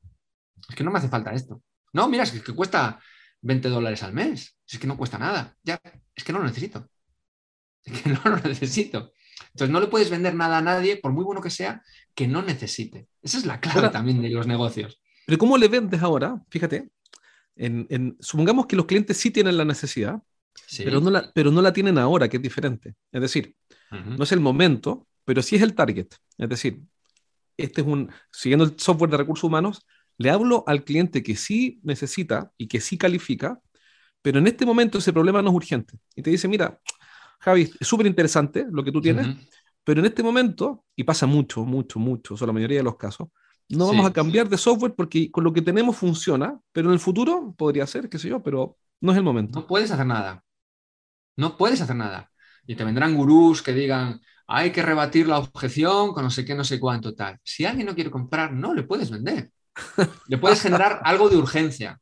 es 0.69 0.77
que 0.77 0.85
no 0.85 0.91
me 0.91 0.99
hace 0.99 1.09
falta 1.09 1.33
esto. 1.33 1.63
No, 1.93 2.09
mira, 2.09 2.25
es 2.25 2.33
que, 2.33 2.55
cuesta 2.55 3.01
20 3.43 3.69
dólares 3.69 4.03
al 4.03 4.13
mes. 4.13 4.57
Es 4.67 4.79
que 4.79 4.87
no 4.87 4.97
cuesta 4.97 5.19
nada. 5.19 5.57
Ya, 5.63 5.81
es 6.15 6.25
que 6.25 6.33
no 6.33 6.39
lo 6.39 6.47
necesito. 6.47 6.89
Es 7.85 8.01
que 8.01 8.11
no 8.11 8.21
lo 8.25 8.37
necesito. 8.39 9.13
Entonces 9.49 9.71
no 9.71 9.81
le 9.81 9.89
puedes 9.89 10.11
vender 10.11 10.35
nada 10.35 10.59
a 10.59 10.63
nadie, 10.63 10.97
por 10.97 11.13
muy 11.13 11.25
bueno 11.25 11.41
que 11.41 11.51
sea, 11.51 11.83
que 12.15 12.27
no 12.27 12.43
necesite. 12.43 13.09
Esa 13.23 13.39
es 13.39 13.47
la 13.47 13.61
clave 13.61 13.91
también 13.91 14.23
de 14.23 14.31
los 14.31 14.47
negocios. 14.47 15.01
Pero 15.27 15.39
¿cómo 15.39 15.59
le 15.59 15.69
vendes 15.69 16.03
ahora? 16.03 16.41
Fíjate, 16.51 16.91
en, 17.57 18.17
supongamos 18.21 18.67
que 18.67 18.77
los 18.77 18.87
clientes 18.87 19.17
sí 19.17 19.31
tienen 19.31 19.57
la 19.57 19.65
necesidad, 19.65 20.21
pero, 20.79 21.01
no 21.01 21.11
la, 21.11 21.31
pero 21.35 21.51
no 21.51 21.63
la 21.63 21.73
tienen 21.73 21.99
ahora, 21.99 22.29
que 22.29 22.37
es 22.37 22.43
diferente. 22.43 22.95
Es 23.13 23.21
decir, 23.21 23.55
no 23.91 24.25
es 24.25 24.33
el 24.33 24.41
momento, 24.41 25.07
pero 25.25 25.43
sí 25.43 25.57
es 25.57 25.63
el 25.63 25.75
target. 25.75 26.09
Es 26.39 26.49
decir, 26.49 26.81
este 27.57 27.81
es 27.81 27.87
un, 27.87 28.11
siguiendo 28.33 28.65
el 28.65 28.79
software 28.79 29.11
de 29.11 29.17
recursos 29.17 29.45
humanos, 29.45 29.87
le 30.19 30.31
hablo 30.31 30.65
al 30.67 30.85
cliente 30.85 31.23
que 31.23 31.37
sí 31.37 31.81
necesita 31.83 32.53
y 32.57 32.69
que 32.69 32.81
sí 32.81 32.99
califica, 32.99 33.61
pero 34.23 34.39
en 34.39 34.47
este 34.47 34.65
momento 34.65 34.99
ese 34.99 35.13
problema 35.13 35.43
no 35.43 35.51
es 35.51 35.57
urgente. 35.57 35.99
Y 36.15 36.23
te 36.23 36.31
dice, 36.31 36.49
mira, 36.49 36.81
Javi, 37.41 37.71
es 37.79 37.87
súper 37.87 38.07
interesante 38.07 38.67
lo 38.71 38.83
que 38.83 38.93
tú 38.93 39.01
tienes, 39.01 39.27
pero 39.83 40.01
en 40.01 40.07
este 40.07 40.23
momento, 40.23 40.85
y 40.97 41.05
pasa 41.05 41.27
mucho, 41.27 41.65
mucho, 41.65 41.99
mucho, 41.99 42.35
o 42.41 42.47
la 42.47 42.53
mayoría 42.53 42.79
de 42.79 42.85
los 42.85 42.97
casos, 42.97 43.29
no 43.69 43.87
vamos 43.87 44.07
a 44.07 44.13
cambiar 44.13 44.49
de 44.49 44.59
software 44.59 44.95
porque 44.95 45.31
con 45.31 45.43
lo 45.43 45.53
que 45.53 45.63
tenemos 45.63 45.97
funciona, 45.97 46.59
pero 46.73 46.89
en 46.89 46.95
el 46.95 47.01
futuro 47.01 47.55
podría 47.57 47.87
ser, 47.87 48.09
qué 48.09 48.19
sé 48.19 48.29
yo, 48.29 48.43
pero 48.43 48.77
no 49.01 49.13
es 49.13 49.19
el 49.19 49.25
momento. 49.25 49.61
No 49.61 49.67
puedes 49.67 49.91
hacer 49.91 50.07
nada. 50.07 50.44
No 51.37 51.57
puedes 51.57 51.81
hacer 51.81 51.97
nada. 51.97 52.31
Y 52.67 52.77
te 52.77 52.85
vendrán 52.85 53.15
gurús 53.15 53.63
que 53.63 53.73
digan, 53.73 54.21
hay 54.47 54.73
que 54.73 54.83
rebatir 54.83 55.27
la 55.27 55.39
objeción 55.39 56.13
con 56.13 56.25
no 56.25 56.31
sé 56.31 56.45
qué, 56.45 56.55
no 56.55 56.65
sé 56.65 56.79
cuánto, 56.81 57.15
tal. 57.15 57.39
Si 57.43 57.65
alguien 57.65 57.87
no 57.87 57.95
quiere 57.95 58.11
comprar, 58.11 58.53
no 58.53 58.75
le 58.75 58.83
puedes 58.83 59.11
vender. 59.11 59.51
Le 60.29 60.39
puedes 60.39 60.61
generar 60.61 61.01
algo 61.05 61.29
de 61.29 61.37
urgencia. 61.37 62.01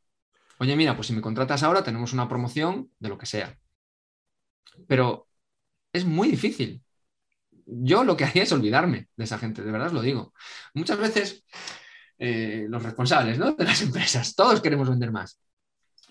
Oye, 0.58 0.76
mira, 0.76 0.94
pues 0.94 1.08
si 1.08 1.12
me 1.12 1.22
contratas 1.22 1.62
ahora 1.62 1.82
tenemos 1.82 2.12
una 2.12 2.28
promoción 2.28 2.90
de 2.98 3.08
lo 3.08 3.18
que 3.18 3.26
sea. 3.26 3.56
Pero 4.86 5.28
es 5.92 6.04
muy 6.04 6.28
difícil. 6.28 6.82
Yo 7.66 8.04
lo 8.04 8.16
que 8.16 8.24
haría 8.24 8.42
es 8.42 8.52
olvidarme 8.52 9.08
de 9.16 9.24
esa 9.24 9.38
gente, 9.38 9.62
de 9.62 9.72
verdad 9.72 9.88
os 9.88 9.94
lo 9.94 10.02
digo. 10.02 10.34
Muchas 10.74 10.98
veces 10.98 11.44
eh, 12.18 12.66
los 12.68 12.82
responsables 12.82 13.38
de 13.38 13.64
las 13.64 13.82
empresas, 13.82 14.34
todos 14.34 14.60
queremos 14.60 14.88
vender 14.88 15.10
más. 15.10 15.38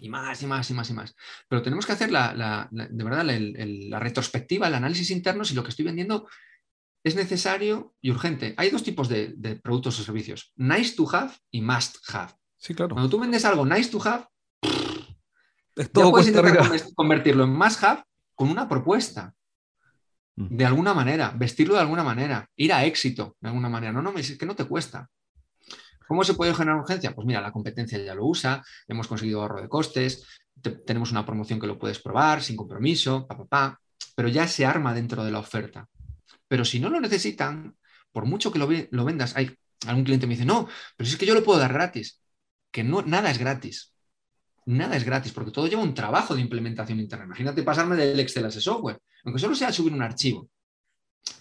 Y 0.01 0.09
más, 0.09 0.41
y 0.41 0.47
más, 0.47 0.69
y 0.69 0.73
más, 0.73 0.89
y 0.89 0.93
más. 0.93 1.15
Pero 1.47 1.61
tenemos 1.61 1.85
que 1.85 1.91
hacer 1.91 2.11
la, 2.11 2.67
de 2.71 3.03
verdad 3.03 3.23
la 3.23 3.99
retrospectiva, 3.99 4.67
el 4.67 4.73
análisis 4.73 5.11
interno 5.11 5.45
si 5.45 5.53
lo 5.53 5.63
que 5.63 5.69
estoy 5.69 5.85
vendiendo 5.85 6.27
es 7.03 7.15
necesario 7.15 7.93
y 8.01 8.09
urgente. 8.09 8.55
Hay 8.57 8.71
dos 8.71 8.83
tipos 8.83 9.07
de, 9.07 9.59
productos 9.63 9.99
o 9.99 10.03
servicios, 10.03 10.53
nice 10.55 10.95
to 10.95 11.07
have 11.15 11.33
y 11.51 11.61
must 11.61 11.97
have. 12.11 12.33
Sí, 12.57 12.73
claro. 12.73 12.95
Cuando 12.95 13.09
tú 13.09 13.19
vendes 13.19 13.45
algo 13.45 13.63
nice 13.63 13.91
to 13.91 14.01
have, 14.03 14.25
ya 15.75 16.09
puedes 16.09 16.27
intentar 16.27 16.69
convertirlo 16.95 17.43
en 17.43 17.53
must 17.53 17.83
have 17.83 18.03
con 18.33 18.49
una 18.49 18.67
propuesta. 18.67 19.35
Mm. 20.35 20.55
De 20.57 20.65
alguna 20.65 20.95
manera, 20.95 21.31
vestirlo 21.37 21.75
de 21.75 21.81
alguna 21.81 22.03
manera, 22.03 22.49
ir 22.55 22.73
a 22.73 22.85
éxito 22.85 23.37
de 23.39 23.49
alguna 23.49 23.69
manera. 23.69 23.93
No, 23.93 24.01
no, 24.01 24.17
es 24.17 24.35
que 24.35 24.45
no 24.47 24.55
te 24.55 24.65
cuesta. 24.65 25.09
¿Cómo 26.11 26.25
se 26.25 26.33
puede 26.33 26.53
generar 26.53 26.77
urgencia? 26.77 27.15
Pues 27.15 27.25
mira, 27.25 27.39
la 27.39 27.53
competencia 27.53 27.97
ya 27.97 28.13
lo 28.13 28.25
usa, 28.25 28.61
hemos 28.85 29.07
conseguido 29.07 29.41
ahorro 29.41 29.61
de 29.61 29.69
costes, 29.69 30.27
te- 30.61 30.71
tenemos 30.71 31.09
una 31.11 31.25
promoción 31.25 31.57
que 31.57 31.67
lo 31.67 31.79
puedes 31.79 31.99
probar 31.99 32.43
sin 32.43 32.57
compromiso, 32.57 33.25
pa, 33.25 33.37
pa, 33.37 33.45
pa, 33.45 33.79
pero 34.13 34.27
ya 34.27 34.45
se 34.45 34.65
arma 34.65 34.93
dentro 34.93 35.23
de 35.23 35.31
la 35.31 35.39
oferta. 35.39 35.87
Pero 36.49 36.65
si 36.65 36.81
no 36.81 36.89
lo 36.89 36.99
necesitan, 36.99 37.77
por 38.11 38.25
mucho 38.25 38.51
que 38.51 38.59
lo 38.59 39.05
vendas, 39.05 39.37
hay 39.37 39.55
algún 39.87 40.03
cliente 40.03 40.27
me 40.27 40.33
dice, 40.33 40.45
no, 40.45 40.67
pero 40.97 41.07
si 41.07 41.13
es 41.13 41.17
que 41.17 41.25
yo 41.25 41.33
lo 41.33 41.45
puedo 41.45 41.61
dar 41.61 41.71
gratis. 41.71 42.19
Que 42.71 42.83
no, 42.83 43.01
nada 43.03 43.31
es 43.31 43.37
gratis. 43.37 43.93
Nada 44.65 44.97
es 44.97 45.05
gratis, 45.05 45.31
porque 45.31 45.51
todo 45.51 45.67
lleva 45.67 45.81
un 45.81 45.93
trabajo 45.93 46.35
de 46.35 46.41
implementación 46.41 46.99
interna. 46.99 47.23
Imagínate 47.23 47.63
pasarme 47.63 47.95
del 47.95 48.19
Excel 48.19 48.43
a 48.43 48.49
ese 48.49 48.59
software, 48.59 48.99
aunque 49.23 49.39
solo 49.39 49.55
sea 49.55 49.71
subir 49.71 49.93
un 49.93 50.01
archivo. 50.01 50.49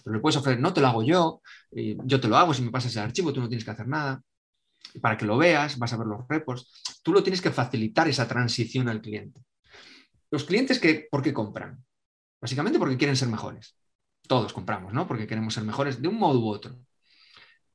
Pero 0.03 0.15
le 0.15 0.21
puedes 0.21 0.37
ofrecer, 0.37 0.61
no 0.61 0.73
te 0.73 0.79
lo 0.79 0.87
hago 0.87 1.03
yo, 1.03 1.41
eh, 1.71 1.97
yo 2.05 2.21
te 2.21 2.29
lo 2.29 2.37
hago 2.37 2.53
si 2.53 2.61
me 2.61 2.71
pasas 2.71 2.95
el 2.95 3.03
archivo, 3.03 3.33
tú 3.33 3.41
no 3.41 3.49
tienes 3.49 3.65
que 3.65 3.71
hacer 3.71 3.89
nada. 3.89 4.21
Para 5.01 5.17
que 5.17 5.25
lo 5.25 5.37
veas, 5.37 5.77
vas 5.77 5.93
a 5.93 5.97
ver 5.97 6.07
los 6.07 6.27
reports. 6.27 6.83
Tú 7.03 7.13
lo 7.13 7.23
tienes 7.23 7.41
que 7.41 7.51
facilitar 7.51 8.07
esa 8.07 8.27
transición 8.27 8.89
al 8.89 9.01
cliente. 9.01 9.41
Los 10.29 10.43
clientes, 10.43 10.79
que, 10.79 11.07
¿por 11.09 11.21
qué 11.21 11.33
compran? 11.33 11.83
Básicamente 12.41 12.79
porque 12.79 12.97
quieren 12.97 13.15
ser 13.15 13.27
mejores. 13.27 13.77
Todos 14.27 14.53
compramos, 14.53 14.93
¿no? 14.93 15.07
Porque 15.07 15.27
queremos 15.27 15.53
ser 15.53 15.63
mejores 15.63 16.01
de 16.01 16.07
un 16.07 16.17
modo 16.17 16.39
u 16.39 16.47
otro. 16.47 16.79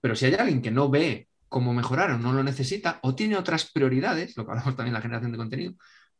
Pero 0.00 0.16
si 0.16 0.26
hay 0.26 0.34
alguien 0.34 0.62
que 0.62 0.70
no 0.70 0.88
ve 0.88 1.28
cómo 1.48 1.72
mejorar 1.72 2.10
o 2.10 2.18
no 2.18 2.32
lo 2.32 2.42
necesita 2.42 2.98
o 3.02 3.14
tiene 3.14 3.36
otras 3.36 3.70
prioridades, 3.70 4.36
lo 4.36 4.44
que 4.44 4.52
hablamos 4.52 4.76
también 4.76 4.88
en 4.88 4.94
la 4.94 5.02
generación 5.02 5.32
de 5.32 5.38
contenido, 5.38 5.74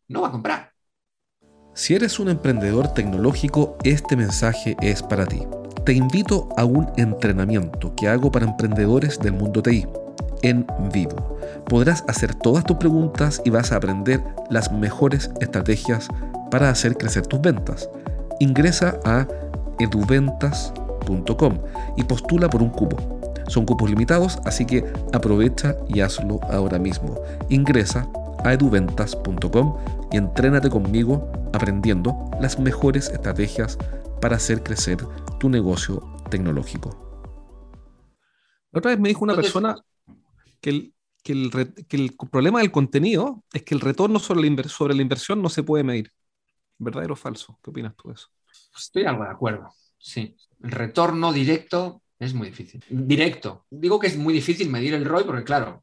no 0.09 0.23
va 0.23 0.29
a 0.29 0.33
comprar. 0.33 0.73
Si 1.75 1.95
eres 1.95 2.19
un 2.19 2.31
emprendedor 2.31 2.95
tecnológico, 2.95 3.77
este 3.83 4.17
mensaje 4.17 4.77
es 4.81 5.03
para 5.03 5.27
ti. 5.27 5.43
Te 5.85 5.93
invito 5.93 6.49
a 6.57 6.65
un 6.65 6.91
entrenamiento 6.97 7.95
que 7.95 8.09
hago 8.09 8.31
para 8.31 8.47
emprendedores 8.47 9.19
del 9.19 9.35
mundo 9.35 9.63
TI 9.63 9.85
en 10.47 10.67
vivo. 10.93 11.39
Podrás 11.69 12.05
hacer 12.07 12.35
todas 12.35 12.65
tus 12.65 12.77
preguntas 12.77 13.43
y 13.45 13.51
vas 13.51 13.73
a 13.73 13.77
aprender 13.77 14.23
las 14.49 14.71
mejores 14.73 15.31
estrategias 15.41 16.09
para 16.51 16.71
hacer 16.71 16.97
crecer 16.97 17.27
tus 17.27 17.41
ventas. 17.41 17.91
Ingresa 18.39 18.99
a 19.05 19.27
eduventas.com 19.81 21.59
y 21.97 22.05
postula 22.05 22.49
por 22.49 22.63
un 22.63 22.71
cupo. 22.71 22.97
Son 23.49 23.65
cupos 23.65 23.91
limitados, 23.91 24.39
así 24.45 24.65
que 24.65 24.85
aprovecha 25.13 25.77
y 25.89 26.01
hazlo 26.01 26.41
ahora 26.51 26.79
mismo. 26.79 27.17
Ingresa 27.49 28.09
a 28.45 28.53
eduventas.com 28.53 29.77
y 30.13 30.17
entrénate 30.17 30.71
conmigo 30.71 31.29
aprendiendo 31.53 32.31
las 32.41 32.59
mejores 32.59 33.09
estrategias 33.09 33.79
para 34.21 34.37
hacer 34.37 34.63
crecer 34.63 34.99
tu 35.39 35.49
negocio 35.49 36.03
tecnológico. 36.31 36.91
La 38.73 38.79
otra 38.79 38.91
vez 38.91 39.01
me 39.01 39.09
dijo 39.09 39.25
una 39.25 39.35
persona 39.35 39.77
que 41.23 41.33
el, 41.33 41.51
que, 41.89 41.97
el 41.97 42.17
problema 42.31 42.61
del 42.61 42.73
contenido 42.73 43.45
es 43.53 43.63
que 43.63 43.75
el 43.75 43.81
retorno 43.81 44.19
sobre 44.19 44.49
la, 44.49 44.63
sobre 44.65 44.95
la 44.95 45.03
inversión 45.03 45.41
no 45.41 45.49
se 45.49 45.63
puede 45.63 45.85
medir. 45.85 46.13
¿Verdadero 46.79 47.15
o 47.15 47.17
falso? 47.17 47.59
¿Qué 47.63 47.71
opinas 47.71 47.95
tú 47.97 48.09
de 48.09 48.15
eso? 48.15 48.29
Estoy 48.77 49.05
algo 49.05 49.25
de 49.25 49.31
acuerdo. 49.31 49.69
Sí. 49.99 50.37
El 50.63 50.71
retorno 50.71 51.33
directo 51.33 52.03
es 52.19 52.35
muy 52.35 52.49
difícil. 52.49 52.83
Directo. 52.89 53.67
Digo 53.71 53.99
que 53.99 54.09
es 54.09 54.17
muy 54.17 54.35
difícil 54.35 54.71
medir 54.71 54.95
el 54.95 55.05
ROI 55.05 55.25
porque, 55.25 55.45
claro, 55.45 55.81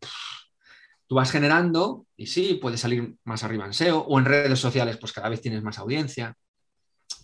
tú 1.08 1.16
vas 1.16 1.32
generando 1.32 2.06
y 2.16 2.28
sí, 2.28 2.60
puedes 2.62 2.80
salir 2.80 3.16
más 3.24 3.44
arriba 3.44 3.66
en 3.66 3.74
SEO 3.74 4.00
o 4.00 4.20
en 4.20 4.26
redes 4.26 4.60
sociales, 4.60 4.98
pues 4.98 5.14
cada 5.14 5.30
vez 5.30 5.42
tienes 5.42 5.64
más 5.64 5.80
audiencia, 5.80 6.36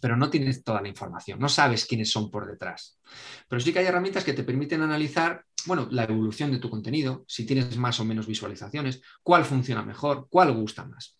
pero 0.02 0.16
no 0.16 0.30
tienes 0.30 0.64
toda 0.64 0.82
la 0.82 0.88
información, 0.88 1.40
no 1.40 1.50
sabes 1.50 1.86
quiénes 1.86 2.12
son 2.12 2.30
por 2.30 2.48
detrás. 2.48 3.00
Pero 3.48 3.60
sí 3.60 3.74
que 3.74 3.80
hay 3.80 3.86
herramientas 3.86 4.24
que 4.24 4.34
te 4.34 4.44
permiten 4.44 4.82
analizar, 4.82 5.44
bueno, 5.66 5.88
la 5.92 6.04
evolución 6.04 6.52
de 6.52 6.60
tu 6.60 6.70
contenido, 6.70 7.26
si 7.28 7.46
tienes 7.46 7.78
más 7.78 8.00
o 8.00 8.06
menos 8.06 8.28
visualizaciones, 8.28 9.02
cuál 9.24 9.46
funciona 9.46 9.84
mejor, 9.84 10.28
cuál 10.30 10.54
gusta 10.54 10.86
más. 10.86 11.18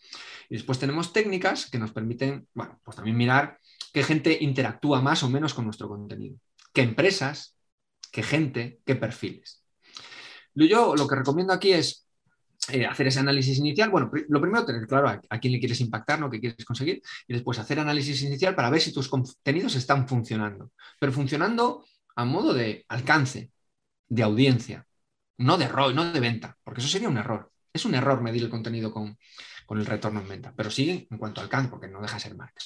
Y 0.50 0.56
después 0.56 0.80
tenemos 0.80 1.14
técnicas 1.14 1.70
que 1.70 1.80
nos 1.80 1.92
permiten, 1.92 2.48
bueno, 2.54 2.80
pues 2.84 2.96
también 2.96 3.18
mirar 3.18 3.60
qué 3.94 4.04
gente 4.04 4.38
interactúa 4.42 5.02
más 5.02 5.24
o 5.24 5.30
menos 5.30 5.54
con 5.54 5.66
nuestro 5.66 5.88
contenido, 5.88 6.38
qué 6.74 6.82
empresas, 6.82 7.56
qué 8.12 8.24
gente, 8.24 8.80
qué 8.86 8.96
perfiles. 8.96 9.64
Yo 10.56 10.96
lo 10.96 11.08
que 11.08 11.16
recomiendo 11.16 11.54
aquí 11.54 11.72
es 11.72 12.06
eh, 12.70 12.86
hacer 12.86 13.08
ese 13.08 13.20
análisis 13.20 13.58
inicial. 13.58 13.90
Bueno, 13.90 14.12
lo 14.28 14.42
primero, 14.42 14.66
tener 14.66 14.86
claro 14.88 15.10
a, 15.10 15.22
a 15.30 15.40
quién 15.40 15.54
le 15.54 15.60
quieres 15.60 15.80
impactar, 15.82 16.20
lo 16.20 16.30
que 16.30 16.40
quieres 16.40 16.66
conseguir, 16.66 17.02
y 17.28 17.34
después 17.34 17.58
hacer 17.60 17.80
análisis 17.80 18.22
inicial 18.24 18.56
para 18.56 18.70
ver 18.70 18.82
si 18.82 18.94
tus 18.94 19.08
contenidos 19.08 19.76
están 19.76 20.08
funcionando, 20.08 20.72
pero 21.00 21.12
funcionando 21.12 21.86
a 22.16 22.26
modo 22.26 22.54
de 22.54 22.86
alcance, 22.90 23.52
de 24.10 24.24
audiencia, 24.24 24.86
no 25.38 25.58
de 25.58 25.68
ROI, 25.68 25.94
no 25.94 26.12
de 26.12 26.20
venta, 26.20 26.58
porque 26.64 26.82
eso 26.82 26.90
sería 26.90 27.10
un 27.10 27.18
error. 27.18 27.52
Es 27.72 27.86
un 27.86 27.96
error 27.96 28.22
medir 28.22 28.44
el 28.44 28.50
contenido 28.50 28.92
con, 28.92 29.18
con 29.66 29.80
el 29.80 29.86
retorno 29.86 30.20
en 30.20 30.28
venta, 30.28 30.54
pero 30.56 30.72
sí 30.72 31.08
en 31.10 31.18
cuanto 31.18 31.40
a 31.40 31.44
alcance, 31.44 31.70
porque 31.70 31.88
no 31.88 32.02
deja 32.02 32.16
de 32.16 32.22
ser 32.22 32.36
marca. 32.36 32.62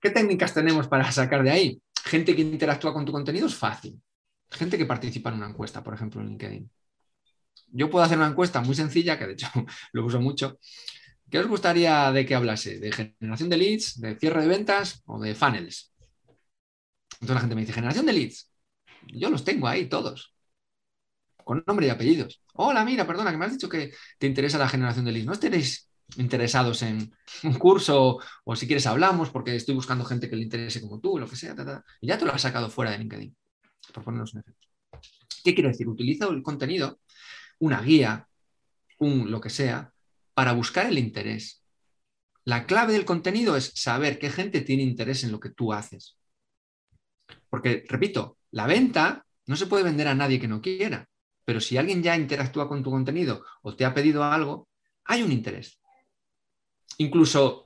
¿Qué 0.00 0.10
técnicas 0.10 0.52
tenemos 0.52 0.86
para 0.86 1.10
sacar 1.10 1.42
de 1.42 1.50
ahí? 1.50 1.82
Gente 2.04 2.36
que 2.36 2.42
interactúa 2.42 2.92
con 2.92 3.06
tu 3.06 3.12
contenido 3.12 3.46
es 3.46 3.54
fácil. 3.54 4.00
Gente 4.50 4.76
que 4.76 4.84
participa 4.84 5.30
en 5.30 5.36
una 5.36 5.48
encuesta, 5.48 5.82
por 5.82 5.94
ejemplo, 5.94 6.20
en 6.20 6.28
LinkedIn. 6.28 6.70
Yo 7.68 7.90
puedo 7.90 8.04
hacer 8.04 8.18
una 8.18 8.28
encuesta 8.28 8.60
muy 8.60 8.74
sencilla, 8.74 9.18
que 9.18 9.26
de 9.26 9.32
hecho 9.32 9.48
lo 9.92 10.04
uso 10.04 10.20
mucho. 10.20 10.58
¿Qué 11.30 11.38
os 11.38 11.46
gustaría 11.46 12.12
de 12.12 12.26
que 12.26 12.34
hablase? 12.34 12.78
¿De 12.78 12.92
generación 12.92 13.48
de 13.48 13.56
leads, 13.56 14.00
de 14.00 14.16
cierre 14.16 14.42
de 14.42 14.48
ventas 14.48 15.02
o 15.06 15.18
de 15.18 15.34
funnels? 15.34 15.92
Entonces 17.14 17.34
la 17.34 17.40
gente 17.40 17.54
me 17.54 17.62
dice, 17.62 17.72
generación 17.72 18.06
de 18.06 18.12
leads. 18.12 18.50
Yo 19.06 19.30
los 19.30 19.42
tengo 19.42 19.66
ahí 19.66 19.88
todos, 19.88 20.33
con 21.44 21.62
nombre 21.66 21.86
y 21.86 21.90
apellidos. 21.90 22.42
Hola, 22.54 22.84
mira, 22.84 23.06
perdona, 23.06 23.30
que 23.30 23.36
me 23.36 23.44
has 23.44 23.52
dicho 23.52 23.68
que 23.68 23.92
te 24.18 24.26
interesa 24.26 24.58
la 24.58 24.68
generación 24.68 25.04
de 25.04 25.12
leads. 25.12 25.26
¿No 25.26 25.32
estaréis 25.32 25.90
interesados 26.16 26.82
en 26.82 27.12
un 27.42 27.54
curso 27.54 28.18
o 28.44 28.56
si 28.56 28.66
quieres 28.66 28.86
hablamos 28.86 29.30
porque 29.30 29.56
estoy 29.56 29.74
buscando 29.74 30.04
gente 30.04 30.28
que 30.28 30.36
le 30.36 30.42
interese 30.42 30.80
como 30.80 31.00
tú, 31.00 31.18
lo 31.18 31.28
que 31.28 31.36
sea, 31.36 31.54
y 32.00 32.06
ya 32.06 32.18
te 32.18 32.24
lo 32.24 32.32
has 32.32 32.42
sacado 32.42 32.70
fuera 32.70 32.90
de 32.90 32.98
LinkedIn, 32.98 33.36
por 33.92 34.04
ponernos 34.04 34.34
un 34.34 34.40
ejemplo. 34.40 34.68
¿Qué 35.42 35.54
quiero 35.54 35.68
decir? 35.68 35.88
Utiliza 35.88 36.26
el 36.28 36.42
contenido, 36.42 37.00
una 37.58 37.80
guía, 37.80 38.28
un 38.98 39.30
lo 39.30 39.40
que 39.40 39.50
sea, 39.50 39.92
para 40.34 40.52
buscar 40.52 40.86
el 40.86 40.98
interés. 40.98 41.62
La 42.44 42.66
clave 42.66 42.92
del 42.92 43.04
contenido 43.04 43.56
es 43.56 43.72
saber 43.74 44.18
qué 44.18 44.30
gente 44.30 44.60
tiene 44.60 44.82
interés 44.82 45.24
en 45.24 45.32
lo 45.32 45.40
que 45.40 45.50
tú 45.50 45.72
haces. 45.72 46.18
Porque, 47.48 47.84
repito, 47.88 48.38
la 48.50 48.66
venta 48.66 49.24
no 49.46 49.56
se 49.56 49.66
puede 49.66 49.84
vender 49.84 50.08
a 50.08 50.14
nadie 50.14 50.40
que 50.40 50.48
no 50.48 50.60
quiera, 50.60 51.08
pero 51.44 51.60
si 51.60 51.76
alguien 51.76 52.02
ya 52.02 52.16
interactúa 52.16 52.68
con 52.68 52.82
tu 52.82 52.90
contenido 52.90 53.44
o 53.62 53.74
te 53.74 53.84
ha 53.84 53.94
pedido 53.94 54.24
algo, 54.24 54.68
hay 55.04 55.22
un 55.22 55.32
interés. 55.32 55.80
Incluso, 56.98 57.64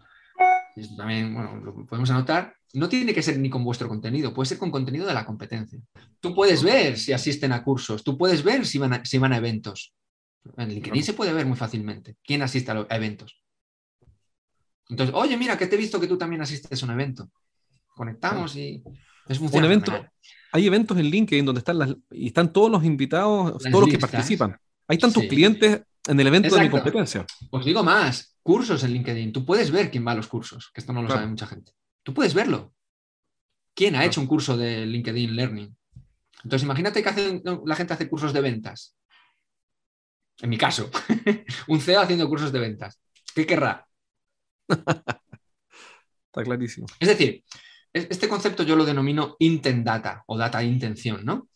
también 0.97 1.35
bueno, 1.35 1.57
lo 1.57 1.87
podemos 1.87 2.11
anotar, 2.11 2.55
no 2.75 2.89
tiene 2.89 3.15
que 3.15 3.23
ser 3.23 3.39
ni 3.39 3.51
con 3.51 3.65
vuestro 3.65 3.89
contenido, 3.89 4.33
puede 4.33 4.49
ser 4.49 4.59
con 4.59 4.71
contenido 4.71 5.07
de 5.07 5.15
la 5.15 5.25
competencia. 5.25 5.79
Tú 6.21 6.35
puedes 6.35 6.63
ver 6.63 6.99
si 6.99 7.13
asisten 7.13 7.53
a 7.53 7.63
cursos, 7.63 8.03
tú 8.05 8.17
puedes 8.17 8.43
ver 8.43 8.67
si 8.67 8.79
van 8.79 8.93
a, 8.95 9.05
si 9.05 9.19
van 9.19 9.33
a 9.33 9.39
eventos. 9.39 9.95
En 10.57 10.69
LinkedIn 10.71 11.03
se 11.03 11.13
puede 11.15 11.33
ver 11.33 11.47
muy 11.47 11.57
fácilmente 11.57 12.17
quién 12.25 12.43
asiste 12.43 12.71
a, 12.71 12.75
lo- 12.75 12.87
a 12.89 12.97
eventos. 12.97 13.43
Entonces, 14.89 15.15
oye, 15.15 15.37
mira, 15.37 15.59
que 15.59 15.67
te 15.67 15.75
he 15.75 15.79
visto 15.79 16.01
que 16.01 16.07
tú 16.07 16.17
también 16.17 16.41
asistes 16.41 16.83
a 16.83 16.87
un 16.87 16.93
evento. 16.93 17.31
Conectamos 17.89 18.57
y 18.57 18.83
es 19.29 19.39
Un 19.41 19.65
evento, 19.65 19.93
hay 20.53 20.67
eventos 20.67 20.97
en 20.99 21.07
LinkedIn 21.07 21.45
donde 21.45 21.59
están 21.61 21.79
las, 21.79 21.95
y 22.11 22.29
están 22.29 22.53
todos 22.53 22.71
los 22.71 22.85
invitados, 22.85 23.63
Las 23.63 23.73
todos 23.73 23.85
los 23.85 23.91
que 23.91 23.99
participan. 23.99 24.57
Hay 24.87 24.99
tantos 24.99 25.23
Sí. 25.25 25.29
clientes 25.29 25.83
en 26.07 26.21
el 26.21 26.27
evento 26.27 26.55
de 26.55 26.63
mi 26.63 26.71
competencia. 26.71 27.27
Os 27.51 27.65
digo 27.65 27.83
más, 27.85 28.37
cursos 28.43 28.83
en 28.85 28.93
LinkedIn. 28.93 29.33
Tú 29.33 29.45
puedes 29.45 29.71
ver 29.71 29.91
quién 29.91 30.07
va 30.07 30.13
a 30.13 30.15
los 30.15 30.27
cursos, 30.29 30.71
que 30.73 30.81
esto 30.81 30.93
no 30.93 31.03
lo 31.03 31.07
Claro. 31.09 31.21
sabe 31.21 31.31
mucha 31.31 31.47
gente. 31.47 31.73
Tú 32.03 32.15
puedes 32.15 32.33
verlo. 32.35 32.73
¿Quién 33.75 33.95
ha 33.95 33.99
Claro. 33.99 34.09
hecho 34.11 34.21
un 34.23 34.27
curso 34.27 34.57
de 34.57 34.87
LinkedIn 34.87 35.37
Learning? 35.37 35.77
Entonces, 36.45 36.65
imagínate 36.65 37.03
que 37.03 37.43
la 37.65 37.77
gente 37.77 37.93
hace 37.95 38.09
cursos 38.09 38.33
de 38.33 38.41
ventas. 38.41 38.97
En 40.41 40.49
mi 40.51 40.57
caso, 40.57 40.89
un 41.69 41.81
CEO 41.81 42.01
haciendo 42.01 42.29
cursos 42.29 42.53
de 42.53 42.61
ventas. 42.61 42.99
¿Qué 43.35 43.45
querrá? 43.45 43.87
Está 44.69 46.43
clarísimo. 46.45 46.87
Es 47.01 47.09
decir, 47.09 47.43
este 47.99 48.29
concepto 48.29 48.63
yo 48.63 48.77
lo 48.77 48.85
denomino 48.85 49.37
intent 49.39 49.85
data 49.85 50.25
o 50.27 50.37
data 50.37 50.59
de 50.59 50.67
intención, 50.67 51.25
¿no? 51.25 51.49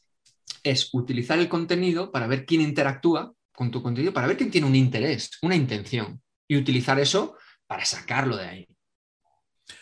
Es 0.62 0.90
utilizar 0.92 1.38
el 1.38 1.48
contenido 1.48 2.10
para 2.10 2.26
ver 2.26 2.46
quién 2.46 2.60
interactúa 2.60 3.32
con 3.54 3.70
tu 3.70 3.82
contenido, 3.82 4.12
para 4.12 4.26
ver 4.26 4.36
quién 4.36 4.50
tiene 4.50 4.66
un 4.66 4.74
interés, 4.74 5.30
una 5.42 5.56
intención, 5.56 6.20
y 6.48 6.56
utilizar 6.56 6.98
eso 6.98 7.36
para 7.66 7.84
sacarlo 7.84 8.36
de 8.36 8.46
ahí. 8.46 8.68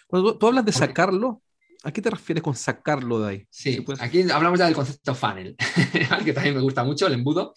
Cuando 0.06 0.36
tú, 0.36 0.46
hablas 0.46 0.64
de 0.64 0.72
sacarlo, 0.72 1.42
¿a 1.82 1.92
qué 1.92 2.02
te 2.02 2.10
refieres 2.10 2.42
con 2.42 2.54
sacarlo 2.54 3.20
de 3.20 3.30
ahí? 3.30 3.46
Sí, 3.50 3.80
pues. 3.80 4.00
aquí 4.00 4.28
hablamos 4.30 4.58
ya 4.58 4.66
del 4.66 4.74
concepto 4.74 5.14
funnel, 5.14 5.56
que 6.24 6.32
también 6.32 6.54
me 6.54 6.60
gusta 6.60 6.84
mucho, 6.84 7.06
el 7.06 7.14
embudo, 7.14 7.54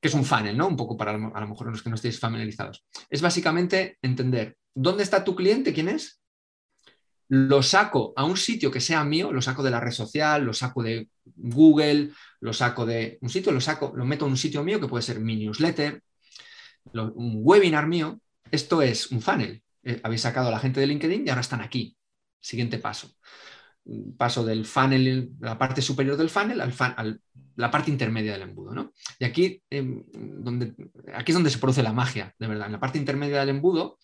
que 0.00 0.08
es 0.08 0.14
un 0.14 0.24
funnel, 0.24 0.56
¿no? 0.56 0.68
Un 0.68 0.76
poco 0.76 0.96
para 0.96 1.12
a 1.12 1.40
lo 1.40 1.48
mejor 1.48 1.70
los 1.70 1.82
que 1.82 1.90
no 1.90 1.96
estéis 1.96 2.18
familiarizados. 2.18 2.84
Es 3.08 3.20
básicamente 3.20 3.98
entender 4.02 4.56
dónde 4.74 5.02
está 5.02 5.22
tu 5.22 5.36
cliente, 5.36 5.72
quién 5.72 5.88
es, 5.88 6.21
lo 7.32 7.62
saco 7.62 8.12
a 8.14 8.24
un 8.24 8.36
sitio 8.36 8.70
que 8.70 8.82
sea 8.82 9.02
mío, 9.04 9.32
lo 9.32 9.40
saco 9.40 9.62
de 9.62 9.70
la 9.70 9.80
red 9.80 9.92
social, 9.92 10.44
lo 10.44 10.52
saco 10.52 10.82
de 10.82 11.08
Google, 11.24 12.10
lo 12.40 12.52
saco 12.52 12.84
de 12.84 13.16
un 13.22 13.30
sitio, 13.30 13.52
lo 13.52 13.60
saco, 13.62 13.90
lo 13.96 14.04
meto 14.04 14.26
en 14.26 14.32
un 14.32 14.36
sitio 14.36 14.62
mío 14.62 14.78
que 14.78 14.86
puede 14.86 15.02
ser 15.02 15.18
mi 15.18 15.36
newsletter, 15.36 16.02
un 16.92 17.40
webinar 17.42 17.86
mío. 17.86 18.20
Esto 18.50 18.82
es 18.82 19.10
un 19.12 19.22
funnel. 19.22 19.62
Eh, 19.82 19.98
habéis 20.04 20.20
sacado 20.20 20.48
a 20.48 20.50
la 20.50 20.58
gente 20.58 20.80
de 20.80 20.86
LinkedIn 20.86 21.26
y 21.26 21.30
ahora 21.30 21.40
están 21.40 21.62
aquí. 21.62 21.96
Siguiente 22.38 22.76
paso. 22.76 23.16
Paso 24.18 24.44
del 24.44 24.66
funnel, 24.66 25.30
la 25.40 25.56
parte 25.56 25.80
superior 25.80 26.18
del 26.18 26.28
funnel, 26.28 26.60
al, 26.60 26.74
a 26.78 27.16
la 27.56 27.70
parte 27.70 27.90
intermedia 27.90 28.32
del 28.32 28.42
embudo. 28.42 28.74
¿no? 28.74 28.92
Y 29.18 29.24
aquí, 29.24 29.62
em, 29.70 30.04
aquí 31.14 31.32
es 31.32 31.34
donde 31.34 31.48
se 31.48 31.56
produce 31.56 31.82
la 31.82 31.94
magia, 31.94 32.34
de 32.38 32.46
verdad. 32.46 32.66
En 32.66 32.72
la 32.72 32.80
parte 32.80 32.98
intermedia 32.98 33.40
del 33.40 33.48
embudo 33.48 33.98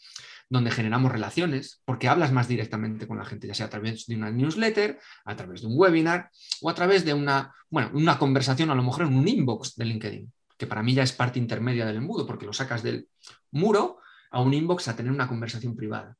donde 0.48 0.70
generamos 0.70 1.12
relaciones, 1.12 1.82
porque 1.84 2.08
hablas 2.08 2.32
más 2.32 2.48
directamente 2.48 3.06
con 3.06 3.18
la 3.18 3.24
gente, 3.24 3.46
ya 3.46 3.54
sea 3.54 3.66
a 3.66 3.70
través 3.70 4.06
de 4.06 4.16
una 4.16 4.30
newsletter, 4.30 4.98
a 5.24 5.36
través 5.36 5.60
de 5.60 5.66
un 5.66 5.74
webinar 5.76 6.30
o 6.62 6.70
a 6.70 6.74
través 6.74 7.04
de 7.04 7.14
una, 7.14 7.54
bueno, 7.68 7.90
una 7.92 8.18
conversación, 8.18 8.70
a 8.70 8.74
lo 8.74 8.82
mejor 8.82 9.06
en 9.06 9.16
un 9.16 9.28
inbox 9.28 9.76
de 9.76 9.84
LinkedIn, 9.84 10.32
que 10.56 10.66
para 10.66 10.82
mí 10.82 10.94
ya 10.94 11.02
es 11.02 11.12
parte 11.12 11.38
intermedia 11.38 11.84
del 11.86 11.96
embudo, 11.96 12.26
porque 12.26 12.46
lo 12.46 12.52
sacas 12.52 12.82
del 12.82 13.08
muro 13.50 14.00
a 14.30 14.40
un 14.40 14.54
inbox 14.54 14.88
a 14.88 14.96
tener 14.96 15.12
una 15.12 15.28
conversación 15.28 15.76
privada. 15.76 16.16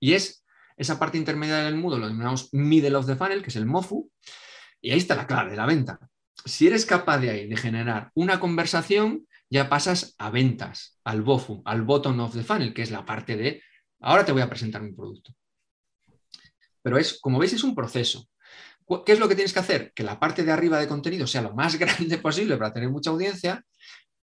Y 0.00 0.12
es 0.12 0.44
esa 0.76 0.98
parte 0.98 1.16
intermedia 1.16 1.58
del 1.58 1.74
embudo, 1.74 1.98
lo 1.98 2.06
denominamos 2.06 2.52
middle 2.52 2.96
of 2.96 3.06
the 3.06 3.16
funnel, 3.16 3.42
que 3.42 3.50
es 3.50 3.56
el 3.56 3.66
MOFU, 3.66 4.10
y 4.80 4.90
ahí 4.90 4.98
está 4.98 5.14
la 5.14 5.26
clave 5.26 5.52
de 5.52 5.56
la 5.56 5.66
venta. 5.66 5.98
Si 6.44 6.66
eres 6.66 6.84
capaz 6.84 7.18
de 7.18 7.30
ahí 7.30 7.48
de 7.48 7.56
generar 7.56 8.10
una 8.14 8.38
conversación 8.38 9.26
ya 9.50 9.68
pasas 9.68 10.14
a 10.18 10.30
ventas, 10.30 10.98
al 11.04 11.22
BOFU, 11.22 11.62
al 11.64 11.82
bottom 11.82 12.20
of 12.20 12.34
the 12.34 12.42
funnel, 12.42 12.74
que 12.74 12.82
es 12.82 12.90
la 12.90 13.04
parte 13.04 13.36
de, 13.36 13.62
ahora 14.00 14.24
te 14.24 14.32
voy 14.32 14.42
a 14.42 14.48
presentar 14.48 14.82
mi 14.82 14.92
producto. 14.92 15.32
Pero 16.82 16.98
es, 16.98 17.18
como 17.20 17.38
veis, 17.38 17.52
es 17.52 17.64
un 17.64 17.74
proceso. 17.74 18.28
¿Qué 19.04 19.12
es 19.12 19.18
lo 19.18 19.28
que 19.28 19.34
tienes 19.34 19.52
que 19.52 19.58
hacer? 19.58 19.92
Que 19.92 20.04
la 20.04 20.20
parte 20.20 20.44
de 20.44 20.52
arriba 20.52 20.78
de 20.78 20.86
contenido 20.86 21.26
sea 21.26 21.42
lo 21.42 21.54
más 21.54 21.76
grande 21.78 22.18
posible 22.18 22.56
para 22.56 22.72
tener 22.72 22.90
mucha 22.90 23.10
audiencia, 23.10 23.64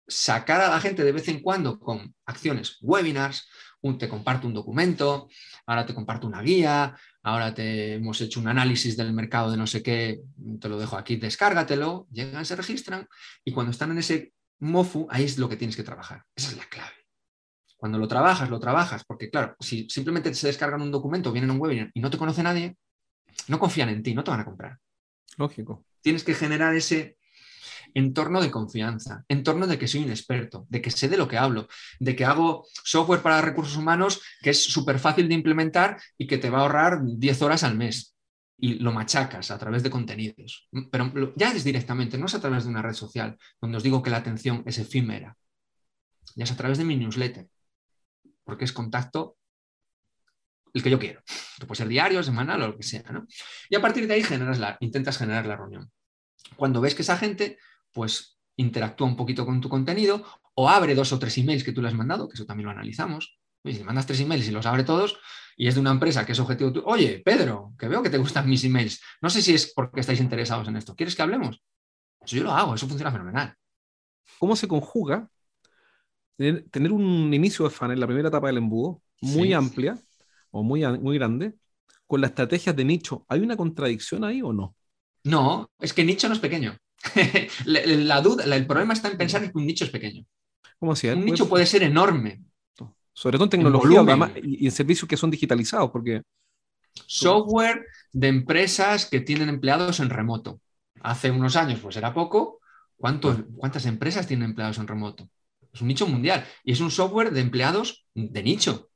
sacar 0.08 0.62
a 0.62 0.70
la 0.70 0.80
gente 0.80 1.04
de 1.04 1.12
vez 1.12 1.28
en 1.28 1.42
cuando 1.42 1.80
con 1.80 2.16
acciones, 2.26 2.78
webinars, 2.82 3.48
un, 3.82 3.98
te 3.98 4.10
comparto 4.10 4.48
un 4.48 4.54
documento, 4.54 5.28
ahora 5.66 5.86
te 5.86 5.94
comparto 5.94 6.26
una 6.26 6.42
guía, 6.42 6.98
ahora 7.22 7.54
te 7.54 7.96
hemos 7.96 8.20
hecho 8.22 8.40
un 8.40 8.48
análisis 8.48 8.98
del 8.98 9.14
mercado 9.14 9.52
de 9.52 9.58
no 9.58 9.68
sé 9.68 9.84
qué, 9.84 10.22
te 10.60 10.70
lo 10.70 10.80
dejo 10.80 10.98
aquí, 10.98 11.18
descárgatelo, 11.18 12.08
llegan, 12.12 12.46
se 12.46 12.56
registran 12.56 13.08
y 13.44 13.52
cuando 13.52 13.72
están 13.72 13.92
en 13.92 14.00
ese 14.00 14.34
Mofu, 14.60 15.08
ahí 15.10 15.24
es 15.24 15.38
lo 15.38 15.50
que 15.50 15.58
tienes 15.58 15.76
que 15.76 15.84
trabajar. 15.84 16.24
Esa 16.36 16.52
es 16.52 16.58
la 16.58 16.66
clave. 16.66 16.94
Cuando 17.78 17.98
lo 18.00 18.08
trabajas, 18.08 18.50
lo 18.50 18.60
trabajas, 18.60 19.04
porque 19.06 19.30
claro, 19.30 19.56
si 19.60 19.88
simplemente 19.90 20.34
se 20.34 20.48
descargan 20.48 20.82
un 20.82 20.92
documento, 20.92 21.32
vienen 21.32 21.52
a 21.52 21.54
un 21.54 21.62
webinar 21.62 21.92
y 21.94 22.00
no 22.00 22.10
te 22.10 22.18
conoce 22.18 22.42
nadie, 22.42 22.76
no 23.48 23.60
confían 23.60 23.90
en 23.90 24.02
ti, 24.02 24.16
no 24.16 24.24
te 24.24 24.32
van 24.32 24.40
a 24.40 24.46
comprar. 24.46 24.80
Lógico. 25.38 25.86
Tienes 26.02 26.24
que 26.24 26.34
generar 26.34 26.76
ese 26.76 27.18
entorno 27.94 28.42
de 28.42 28.52
confianza, 28.52 29.24
entorno 29.28 29.68
de 29.68 29.78
que 29.78 29.88
soy 29.88 30.04
un 30.04 30.10
experto, 30.10 30.66
de 30.70 30.82
que 30.82 30.92
sé 30.92 31.08
de 31.08 31.18
lo 31.18 31.28
que 31.28 31.38
hablo, 31.38 31.68
de 32.00 32.16
que 32.16 32.26
hago 32.26 32.66
software 32.84 33.22
para 33.22 33.42
recursos 33.42 33.78
humanos 33.78 34.22
que 34.42 34.50
es 34.50 34.64
súper 34.64 35.00
fácil 35.00 35.28
de 35.28 35.36
implementar 35.36 36.02
y 36.18 36.28
que 36.28 36.38
te 36.38 36.50
va 36.50 36.60
a 36.60 36.62
ahorrar 36.62 37.00
10 37.04 37.42
horas 37.44 37.64
al 37.64 37.78
mes 37.78 38.17
y 38.58 38.76
lo 38.76 38.92
machacas 38.92 39.52
a 39.52 39.58
través 39.58 39.84
de 39.84 39.90
contenidos. 39.90 40.68
Pero 40.92 41.34
ya 41.36 41.52
es 41.52 41.64
directamente, 41.64 42.18
no 42.18 42.26
es 42.26 42.36
a 42.36 42.42
través 42.42 42.64
de 42.64 42.70
una 42.70 42.82
red 42.82 42.94
social 42.94 43.38
donde 43.62 43.78
os 43.78 43.84
digo 43.84 44.02
que 44.02 44.10
la 44.10 44.18
atención 44.18 44.64
es 44.66 44.80
efímera. 44.80 45.38
Ya 46.36 46.44
es 46.44 46.52
a 46.52 46.58
través 46.58 46.78
de 46.78 46.84
mi 46.84 46.96
newsletter, 46.96 47.48
porque 48.44 48.66
es 48.66 48.74
contacto 48.74 49.38
el 50.74 50.84
que 50.84 50.90
yo 50.90 51.00
quiero. 51.00 51.22
puede 51.68 51.76
ser 51.78 51.88
diario, 51.88 52.22
semanal 52.24 52.62
o 52.62 52.68
lo 52.70 52.78
que 52.78 52.84
sea. 52.84 53.04
Y 53.70 53.76
a 53.76 53.82
partir 53.82 54.08
de 54.08 54.16
ahí 54.16 54.24
generas 54.24 54.60
la, 54.60 54.78
intentas 54.80 55.18
generar 55.18 55.46
la 55.46 55.56
reunión. 55.56 55.92
Cuando 56.56 56.82
ves 56.82 56.96
que 56.96 57.02
esa 57.02 57.18
gente 57.18 57.58
pues 57.92 58.40
interactúa 58.58 59.08
un 59.08 59.16
poquito 59.16 59.46
con 59.46 59.62
tu 59.62 59.70
contenido 59.70 60.26
o 60.56 60.70
abre 60.70 60.96
dos 60.96 61.12
o 61.14 61.20
tres 61.20 61.38
emails 61.38 61.64
que 61.64 61.72
tú 61.72 61.82
le 61.82 61.88
has 61.88 61.94
mandado, 61.94 62.28
que 62.28 62.36
eso 62.36 62.46
también 62.46 62.66
lo 62.66 62.72
analizamos. 62.72 63.40
Y 63.64 63.74
si 63.74 63.84
mandas 63.84 64.06
tres 64.06 64.20
emails 64.20 64.48
y 64.48 64.52
los 64.52 64.66
abre 64.66 64.84
todos, 64.84 65.20
y 65.60 65.68
es 65.68 65.74
de 65.74 65.82
una 65.82 65.92
empresa 65.92 66.26
que 66.26 66.34
es 66.34 66.40
objetivo 66.40 66.72
tuyo, 66.72 66.86
oye, 66.86 67.22
Pedro, 67.26 67.74
que 67.78 67.88
veo 67.88 68.04
que 68.04 68.12
te 68.12 68.20
gustan 68.20 68.48
mis 68.48 68.64
emails, 68.64 69.02
no 69.22 69.30
sé 69.30 69.42
si 69.42 69.56
es 69.56 69.74
porque 69.74 70.02
estáis 70.02 70.22
interesados 70.22 70.68
en 70.68 70.78
esto, 70.78 70.96
¿quieres 70.96 71.16
que 71.16 71.24
hablemos? 71.24 71.62
Eso 72.22 72.36
yo 72.36 72.44
lo 72.44 72.52
hago, 72.52 72.76
eso 72.76 72.88
funciona 72.88 73.12
fenomenal. 73.12 73.56
¿Cómo 74.38 74.56
se 74.56 74.68
conjuga 74.68 75.28
tener, 76.38 76.92
un 76.92 77.34
inicio 77.34 77.66
de 77.66 77.72
funnel, 77.72 78.00
la 78.00 78.06
primera 78.06 78.30
etapa 78.30 78.48
del 78.48 78.58
embudo, 78.58 79.02
muy 79.22 79.52
amplia 79.54 79.98
o 80.52 80.62
muy, 80.62 80.86
muy 81.00 81.18
grande, 81.18 81.56
con 82.06 82.22
las 82.22 82.32
estrategias 82.32 82.76
de 82.76 82.86
nicho? 82.86 83.26
¿Hay 83.28 83.40
una 83.40 83.58
contradicción 83.58 84.24
ahí 84.24 84.44
o 84.44 84.54
no? 84.54 84.76
No, 85.24 85.72
es 85.80 85.92
que 85.92 86.06
nicho 86.06 86.28
no 86.28 86.36
es 86.36 86.40
pequeño. 86.40 86.78
la, 87.66 88.22
duda, 88.22 88.44
el 88.44 88.68
problema 88.68 88.94
está 88.94 89.10
en 89.10 89.18
pensar 89.18 89.42
que 89.42 89.58
un 89.58 89.66
nicho 89.66 89.86
es 89.86 89.90
pequeño. 89.90 90.24
¿Cómo 90.80 90.92
así? 90.92 91.08
Un 91.08 91.26
nicho 91.26 91.50
puede 91.50 91.66
ser 91.66 91.82
enorme, 91.82 92.44
sobre 93.18 93.40
todo 93.40 93.46
en 93.46 93.50
tecnología 93.50 94.32
y 94.44 94.66
en 94.68 94.72
servicios 94.72 95.10
que 95.10 95.18
son 95.18 95.32
digitalizados, 95.32 95.90
porque... 95.90 96.22
Software 97.08 97.88
de 98.14 98.28
empresas 98.28 99.08
que 99.08 99.22
tienen 99.22 99.50
empleados 99.50 100.00
en 100.02 100.12
remoto. 100.12 100.62
Hace 101.02 101.32
unos 101.32 101.56
años, 101.56 101.80
pues 101.80 101.96
era 101.98 102.14
poco. 102.14 102.60
¿Cuántas 102.96 103.88
empresas 103.88 104.28
tienen 104.28 104.50
empleados 104.50 104.78
en 104.78 104.88
remoto? 104.88 105.28
Es 105.74 105.82
un 105.82 105.88
nicho 105.88 106.06
mundial 106.06 106.46
y 106.64 106.74
es 106.74 106.80
un 106.80 106.92
software 106.92 107.32
de 107.32 107.42
empleados 107.42 108.06
de 108.14 108.44
nicho. 108.44 108.92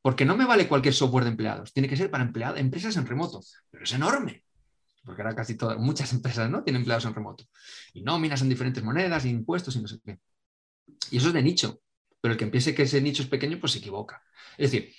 Porque 0.00 0.24
no 0.24 0.34
me 0.34 0.46
vale 0.46 0.66
cualquier 0.66 0.94
software 0.94 1.24
de 1.24 1.30
empleados, 1.32 1.74
tiene 1.74 1.86
que 1.86 1.98
ser 1.98 2.10
para 2.10 2.24
empresas 2.56 2.96
en 2.96 3.04
remoto, 3.04 3.42
pero 3.70 3.84
es 3.84 3.92
enorme. 3.92 4.42
Porque 5.04 5.20
ahora 5.20 5.36
casi 5.36 5.54
todas, 5.54 5.76
muchas 5.76 6.10
empresas 6.14 6.48
¿no? 6.48 6.64
tienen 6.64 6.80
empleados 6.80 7.04
en 7.04 7.14
remoto. 7.14 7.44
Y 7.92 8.00
nóminas 8.00 8.40
en 8.40 8.48
diferentes 8.48 8.82
monedas, 8.82 9.26
impuestos 9.26 9.76
y 9.76 9.82
no 9.82 9.88
sé 9.88 9.98
qué. 10.02 10.18
Y 11.10 11.18
eso 11.18 11.28
es 11.28 11.34
de 11.34 11.42
nicho 11.42 11.82
pero 12.20 12.32
el 12.32 12.38
que 12.38 12.46
piense 12.46 12.74
que 12.74 12.82
ese 12.82 13.00
nicho 13.00 13.22
es 13.22 13.28
pequeño, 13.28 13.58
pues 13.60 13.72
se 13.72 13.78
equivoca. 13.78 14.22
Es 14.56 14.70
decir, 14.70 14.92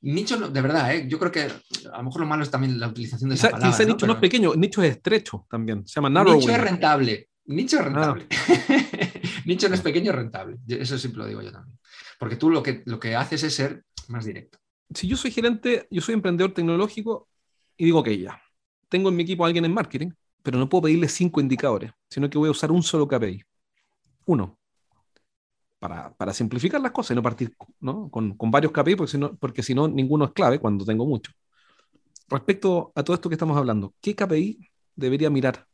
nicho, 0.00 0.36
de 0.48 0.60
verdad, 0.60 0.94
¿eh? 0.94 1.06
yo 1.08 1.18
creo 1.18 1.32
que 1.32 1.42
a 1.42 1.98
lo 1.98 2.04
mejor 2.04 2.20
lo 2.20 2.26
malo 2.26 2.42
es 2.42 2.50
también 2.50 2.78
la 2.78 2.88
utilización 2.88 3.30
de 3.30 3.36
esa 3.36 3.50
palabra. 3.50 3.70
Ese 3.70 3.86
nicho 3.86 4.06
no 4.06 4.14
es 4.14 4.18
pequeño, 4.18 4.54
nicho 4.54 4.82
es 4.82 4.92
estrecho 4.92 5.46
también, 5.50 5.86
se 5.86 5.94
llama 5.94 6.10
narrow. 6.10 6.34
Nicho 6.34 6.50
es 6.50 6.60
rentable, 6.60 7.28
nicho 7.46 7.76
es 7.76 7.82
ah. 7.82 7.84
rentable. 7.84 8.26
nicho 9.46 9.68
no 9.68 9.74
es 9.74 9.80
pequeño, 9.80 10.10
es 10.10 10.16
rentable. 10.16 10.58
Eso 10.68 10.98
siempre 10.98 11.22
lo 11.22 11.26
digo 11.26 11.42
yo 11.42 11.52
también. 11.52 11.78
Porque 12.18 12.36
tú 12.36 12.50
lo 12.50 12.62
que, 12.62 12.82
lo 12.86 12.98
que 12.98 13.16
haces 13.16 13.42
es 13.42 13.54
ser 13.54 13.84
más 14.08 14.24
directo. 14.24 14.58
Si 14.94 15.08
yo 15.08 15.16
soy 15.16 15.30
gerente, 15.30 15.86
yo 15.90 16.00
soy 16.00 16.14
emprendedor 16.14 16.52
tecnológico 16.52 17.28
y 17.76 17.86
digo 17.86 18.02
que 18.02 18.18
ya, 18.18 18.40
tengo 18.88 19.08
en 19.08 19.16
mi 19.16 19.22
equipo 19.22 19.44
a 19.44 19.48
alguien 19.48 19.64
en 19.64 19.72
marketing, 19.72 20.10
pero 20.42 20.58
no 20.58 20.68
puedo 20.68 20.82
pedirle 20.82 21.08
cinco 21.08 21.40
indicadores, 21.40 21.90
sino 22.08 22.28
que 22.28 22.38
voy 22.38 22.48
a 22.48 22.52
usar 22.52 22.70
un 22.70 22.82
solo 22.82 23.08
KPI. 23.08 23.42
Uno, 24.26 24.58
para, 26.16 26.32
simplificar 26.32 26.80
las 26.80 26.92
cosas 26.92 27.12
y 27.12 27.14
no 27.14 27.22
partir 27.22 27.54
Con, 28.10 28.50
varios 28.50 28.72
KPI, 28.72 28.96
porque 28.96 29.10
si, 29.10 29.18
no, 29.18 29.36
porque 29.36 29.62
si 29.62 29.74
no, 29.74 29.86
ninguno 29.86 30.26
es 30.26 30.32
clave 30.32 30.58
cuando 30.58 30.84
tengo 30.84 31.04
mucho. 31.04 31.32
Respecto 32.28 32.92
a 32.94 33.02
todo 33.02 33.14
esto 33.14 33.28
que 33.28 33.34
estamos 33.34 33.56
hablando, 33.56 33.94
¿qué 34.00 34.14
KPI 34.14 34.70
debería 34.96 35.28
mirar? 35.28 35.66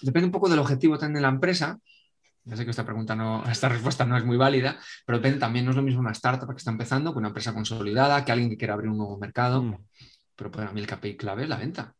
Depende 0.00 0.26
un 0.26 0.32
poco 0.32 0.48
del 0.48 0.58
objetivo 0.58 0.98
también 0.98 1.14
de 1.14 1.20
la 1.20 1.28
empresa. 1.28 1.78
Ya 2.44 2.56
sé 2.56 2.64
que 2.64 2.70
esta 2.70 2.84
pregunta 2.84 3.14
no, 3.14 3.44
esta 3.50 3.68
respuesta 3.68 4.04
no 4.04 4.16
es 4.16 4.24
muy 4.24 4.36
válida, 4.36 4.80
pero 5.06 5.18
depende, 5.18 5.38
también 5.38 5.64
no 5.64 5.70
es 5.70 5.76
lo 5.76 5.82
mismo 5.82 6.00
una 6.00 6.12
startup 6.12 6.48
que 6.50 6.56
está 6.56 6.72
empezando 6.72 7.12
que 7.12 7.18
una 7.18 7.28
empresa 7.28 7.54
consolidada, 7.54 8.24
que 8.24 8.32
alguien 8.32 8.50
que 8.50 8.56
quiera 8.56 8.74
abrir 8.74 8.90
un 8.90 8.98
nuevo 8.98 9.16
mercado. 9.18 9.62
Mm. 9.62 9.76
Pero 10.34 10.50
para 10.50 10.72
mí 10.72 10.80
el 10.80 10.86
KPI 10.88 11.16
clave 11.16 11.44
es 11.44 11.48
la 11.48 11.56
venta. 11.56 11.94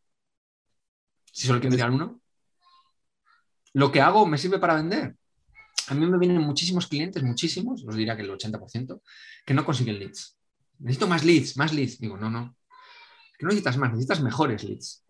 Si 1.31 1.47
solo 1.47 1.61
quiero 1.61 1.75
mirar 1.75 1.91
uno, 1.91 2.19
lo 3.73 3.91
que 3.91 4.01
hago 4.01 4.25
me 4.25 4.37
sirve 4.37 4.59
para 4.59 4.75
vender 4.75 5.15
a 5.87 5.93
mí 5.93 6.05
me 6.05 6.17
vienen 6.17 6.41
muchísimos 6.41 6.87
clientes, 6.87 7.23
muchísimos, 7.23 7.83
os 7.85 7.95
diría 7.95 8.15
que 8.15 8.23
el 8.23 8.29
80%, 8.29 9.01
que 9.45 9.53
no 9.53 9.65
consiguen 9.65 9.99
leads. 9.99 10.37
Necesito 10.79 11.07
más 11.07 11.23
leads, 11.23 11.57
más 11.57 11.73
leads. 11.73 11.99
Digo, 11.99 12.17
no, 12.17 12.29
no. 12.29 12.55
Que 13.37 13.45
no 13.45 13.49
necesitas 13.49 13.77
más, 13.77 13.91
necesitas 13.91 14.21
mejores 14.21 14.63
leads. 14.63 15.05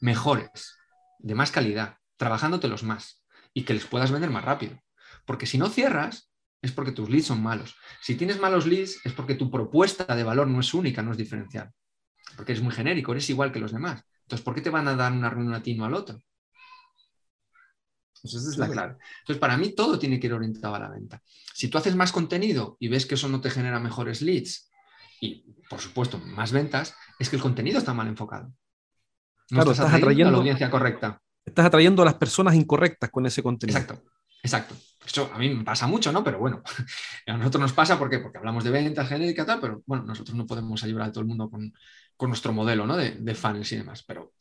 Mejores, 0.00 0.76
de 1.18 1.34
más 1.34 1.50
calidad, 1.50 1.98
trabajándotelos 2.16 2.82
más 2.82 3.24
y 3.54 3.64
que 3.64 3.74
les 3.74 3.86
puedas 3.86 4.10
vender 4.10 4.30
más 4.30 4.44
rápido. 4.44 4.80
Porque 5.24 5.46
si 5.46 5.58
no 5.58 5.68
cierras, 5.68 6.30
es 6.60 6.72
porque 6.72 6.92
tus 6.92 7.10
leads 7.10 7.26
son 7.26 7.42
malos. 7.42 7.76
Si 8.00 8.14
tienes 8.14 8.40
malos 8.40 8.66
leads, 8.66 9.04
es 9.04 9.12
porque 9.12 9.34
tu 9.34 9.50
propuesta 9.50 10.16
de 10.16 10.24
valor 10.24 10.46
no 10.48 10.60
es 10.60 10.74
única, 10.74 11.02
no 11.02 11.12
es 11.12 11.18
diferencial. 11.18 11.72
Porque 12.36 12.52
eres 12.52 12.62
muy 12.62 12.72
genérico, 12.72 13.12
eres 13.12 13.28
igual 13.30 13.52
que 13.52 13.60
los 13.60 13.72
demás. 13.72 14.04
Entonces, 14.22 14.44
¿por 14.44 14.54
qué 14.54 14.60
te 14.60 14.70
van 14.70 14.88
a 14.88 14.96
dar 14.96 15.12
una 15.12 15.30
reunión 15.30 15.54
a 15.54 15.62
ti 15.62 15.72
y 15.72 15.74
no 15.74 15.84
al 15.84 15.94
otro? 15.94 16.22
Pues 18.22 18.34
esa 18.34 18.50
es 18.50 18.56
la 18.56 18.70
clave. 18.70 18.96
Entonces, 19.20 19.40
para 19.40 19.56
mí 19.56 19.74
todo 19.74 19.98
tiene 19.98 20.20
que 20.20 20.28
ir 20.28 20.32
orientado 20.32 20.76
a 20.76 20.78
la 20.78 20.88
venta. 20.88 21.20
Si 21.52 21.68
tú 21.68 21.76
haces 21.76 21.96
más 21.96 22.12
contenido 22.12 22.76
y 22.78 22.88
ves 22.88 23.04
que 23.04 23.16
eso 23.16 23.28
no 23.28 23.40
te 23.40 23.50
genera 23.50 23.80
mejores 23.80 24.22
leads 24.22 24.70
y, 25.20 25.44
por 25.68 25.80
supuesto, 25.80 26.18
más 26.18 26.52
ventas, 26.52 26.94
es 27.18 27.28
que 27.28 27.36
el 27.36 27.42
contenido 27.42 27.78
está 27.78 27.92
mal 27.92 28.06
enfocado. 28.06 28.52
No 29.50 29.56
claro, 29.56 29.72
estás, 29.72 29.92
atrayendo, 29.92 30.28
a 30.28 30.32
la 30.32 30.38
audiencia 30.38 30.70
correcta. 30.70 31.20
Estás 31.44 31.66
atrayendo 31.66 32.02
a 32.02 32.04
las 32.04 32.14
personas 32.14 32.54
incorrectas 32.54 33.10
con 33.10 33.26
ese 33.26 33.42
contenido. 33.42 33.76
Exacto, 33.76 34.04
exacto. 34.42 34.76
Eso 35.04 35.28
a 35.34 35.38
mí 35.38 35.50
me 35.52 35.64
pasa 35.64 35.88
mucho, 35.88 36.12
¿no? 36.12 36.22
Pero 36.22 36.38
bueno, 36.38 36.62
a 37.26 37.36
nosotros 37.36 37.60
nos 37.60 37.72
pasa 37.72 37.98
¿por 37.98 38.08
porque 38.22 38.38
hablamos 38.38 38.62
de 38.62 38.70
ventas 38.70 39.08
genérica 39.08 39.44
tal, 39.44 39.60
pero 39.60 39.82
bueno, 39.84 40.04
nosotros 40.04 40.36
no 40.36 40.46
podemos 40.46 40.82
ayudar 40.84 41.08
a 41.08 41.12
todo 41.12 41.22
el 41.22 41.26
mundo 41.26 41.50
con, 41.50 41.74
con 42.16 42.30
nuestro 42.30 42.52
modelo 42.52 42.86
¿no? 42.86 42.96
de, 42.96 43.10
de 43.10 43.34
funnels 43.34 43.72
y 43.72 43.76
demás. 43.78 44.04
Pero 44.06 44.32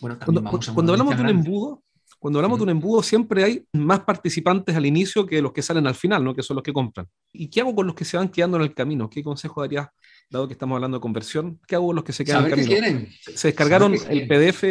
bueno, 0.00 0.18
cuando, 0.18 0.40
también 0.40 0.44
vamos 0.44 0.68
a 0.68 0.74
cuando 0.74 0.92
hablamos 0.92 1.16
de 1.16 1.22
un 1.22 1.28
embudo, 1.28 1.82
cuando 2.22 2.38
hablamos 2.38 2.56
de 2.60 2.62
un 2.62 2.70
embudo, 2.70 3.02
siempre 3.02 3.42
hay 3.42 3.66
más 3.72 3.98
participantes 4.04 4.76
al 4.76 4.86
inicio 4.86 5.26
que 5.26 5.42
los 5.42 5.52
que 5.52 5.60
salen 5.60 5.88
al 5.88 5.96
final, 5.96 6.22
¿no? 6.22 6.32
que 6.36 6.42
son 6.44 6.54
los 6.54 6.62
que 6.62 6.72
compran. 6.72 7.08
¿Y 7.32 7.48
qué 7.50 7.62
hago 7.62 7.74
con 7.74 7.84
los 7.84 7.96
que 7.96 8.04
se 8.04 8.16
van 8.16 8.28
quedando 8.28 8.58
en 8.58 8.62
el 8.62 8.72
camino? 8.74 9.10
¿Qué 9.10 9.24
consejo 9.24 9.60
darías, 9.60 9.88
dado 10.30 10.46
que 10.46 10.52
estamos 10.52 10.76
hablando 10.76 10.98
de 10.98 11.00
conversión? 11.00 11.60
¿Qué 11.66 11.74
hago 11.74 11.88
con 11.88 11.96
los 11.96 12.04
que 12.04 12.12
se 12.12 12.24
quedan 12.24 12.42
en 12.42 12.44
el 12.44 12.50
camino? 12.50 12.68
quieren. 12.68 13.08
Se- 13.20 13.48
descargaron 13.48 13.92
el 14.08 14.28
PDF, 14.28 14.62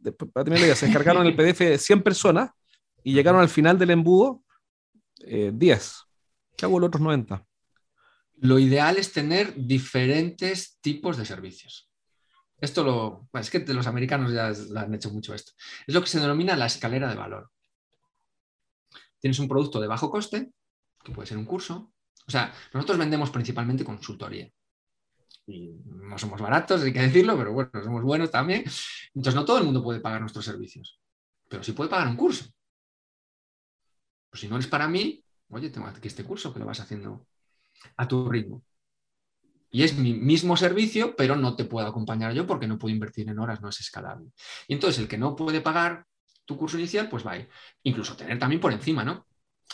de- 0.00 0.12
para 0.12 0.42
terminar 0.44 0.58
la 0.60 0.66
idea, 0.66 0.74
se 0.74 0.86
descargaron 0.86 1.24
el 1.24 1.36
PDF 1.36 1.78
100 1.78 2.02
personas 2.02 2.50
y 3.04 3.12
llegaron 3.12 3.40
al 3.40 3.48
final 3.48 3.78
del 3.78 3.90
embudo 3.90 4.42
eh, 5.20 5.52
10. 5.54 5.94
¿Qué 6.56 6.64
hago 6.66 6.72
con 6.74 6.80
los 6.80 6.88
otros 6.88 7.02
90? 7.02 7.44
Lo 8.40 8.58
ideal 8.58 8.96
es 8.98 9.12
tener 9.12 9.54
diferentes 9.54 10.78
tipos 10.80 11.16
de 11.16 11.24
servicios. 11.24 11.87
Esto 12.60 12.82
lo. 12.82 13.28
bueno, 13.32 13.42
es 13.42 13.50
que 13.50 13.60
los 13.72 13.86
americanos 13.86 14.32
ya 14.32 14.52
lo 14.70 14.80
han 14.80 14.94
hecho 14.94 15.10
mucho 15.10 15.34
esto. 15.34 15.52
Es 15.86 15.94
lo 15.94 16.00
que 16.00 16.08
se 16.08 16.20
denomina 16.20 16.56
la 16.56 16.66
escalera 16.66 17.08
de 17.08 17.14
valor. 17.14 17.50
Tienes 19.20 19.38
un 19.38 19.48
producto 19.48 19.80
de 19.80 19.86
bajo 19.86 20.10
coste, 20.10 20.52
que 21.04 21.12
puede 21.12 21.26
ser 21.26 21.38
un 21.38 21.44
curso. 21.44 21.92
O 22.26 22.30
sea, 22.30 22.52
nosotros 22.72 22.98
vendemos 22.98 23.30
principalmente 23.30 23.84
consultoría. 23.84 24.50
Y 25.46 25.70
no 25.86 26.18
somos 26.18 26.40
baratos, 26.40 26.82
hay 26.82 26.92
que 26.92 27.00
decirlo, 27.00 27.36
pero 27.38 27.52
bueno, 27.52 27.70
somos 27.82 28.02
buenos 28.02 28.30
también. 28.30 28.64
Entonces, 29.14 29.34
no 29.34 29.44
todo 29.44 29.58
el 29.58 29.64
mundo 29.64 29.82
puede 29.82 30.00
pagar 30.00 30.20
nuestros 30.20 30.44
servicios, 30.44 31.00
pero 31.48 31.62
sí 31.62 31.72
puede 31.72 31.88
pagar 31.88 32.08
un 32.08 32.16
curso. 32.16 32.44
Pues 34.30 34.40
si 34.40 34.48
no 34.48 34.56
eres 34.56 34.68
para 34.68 34.88
mí, 34.88 35.24
oye, 35.48 35.70
tengo 35.70 35.86
aquí 35.86 36.06
este 36.06 36.24
curso 36.24 36.52
que 36.52 36.58
lo 36.58 36.66
vas 36.66 36.80
haciendo 36.80 37.26
a 37.96 38.06
tu 38.06 38.28
ritmo. 38.28 38.62
Y 39.70 39.82
es 39.82 39.96
mi 39.96 40.14
mismo 40.14 40.56
servicio, 40.56 41.14
pero 41.16 41.36
no 41.36 41.54
te 41.56 41.64
puedo 41.64 41.86
acompañar 41.86 42.32
yo 42.32 42.46
porque 42.46 42.66
no 42.66 42.78
puedo 42.78 42.94
invertir 42.94 43.28
en 43.28 43.38
horas, 43.38 43.60
no 43.60 43.68
es 43.68 43.80
escalable. 43.80 44.30
Y 44.66 44.74
entonces 44.74 45.00
el 45.00 45.08
que 45.08 45.18
no 45.18 45.36
puede 45.36 45.60
pagar 45.60 46.06
tu 46.44 46.56
curso 46.56 46.78
inicial, 46.78 47.08
pues 47.08 47.26
va 47.26 47.32
a 47.32 47.38
ir. 47.38 47.48
Incluso 47.82 48.16
tener 48.16 48.38
también 48.38 48.60
por 48.60 48.72
encima, 48.72 49.04
¿no? 49.04 49.26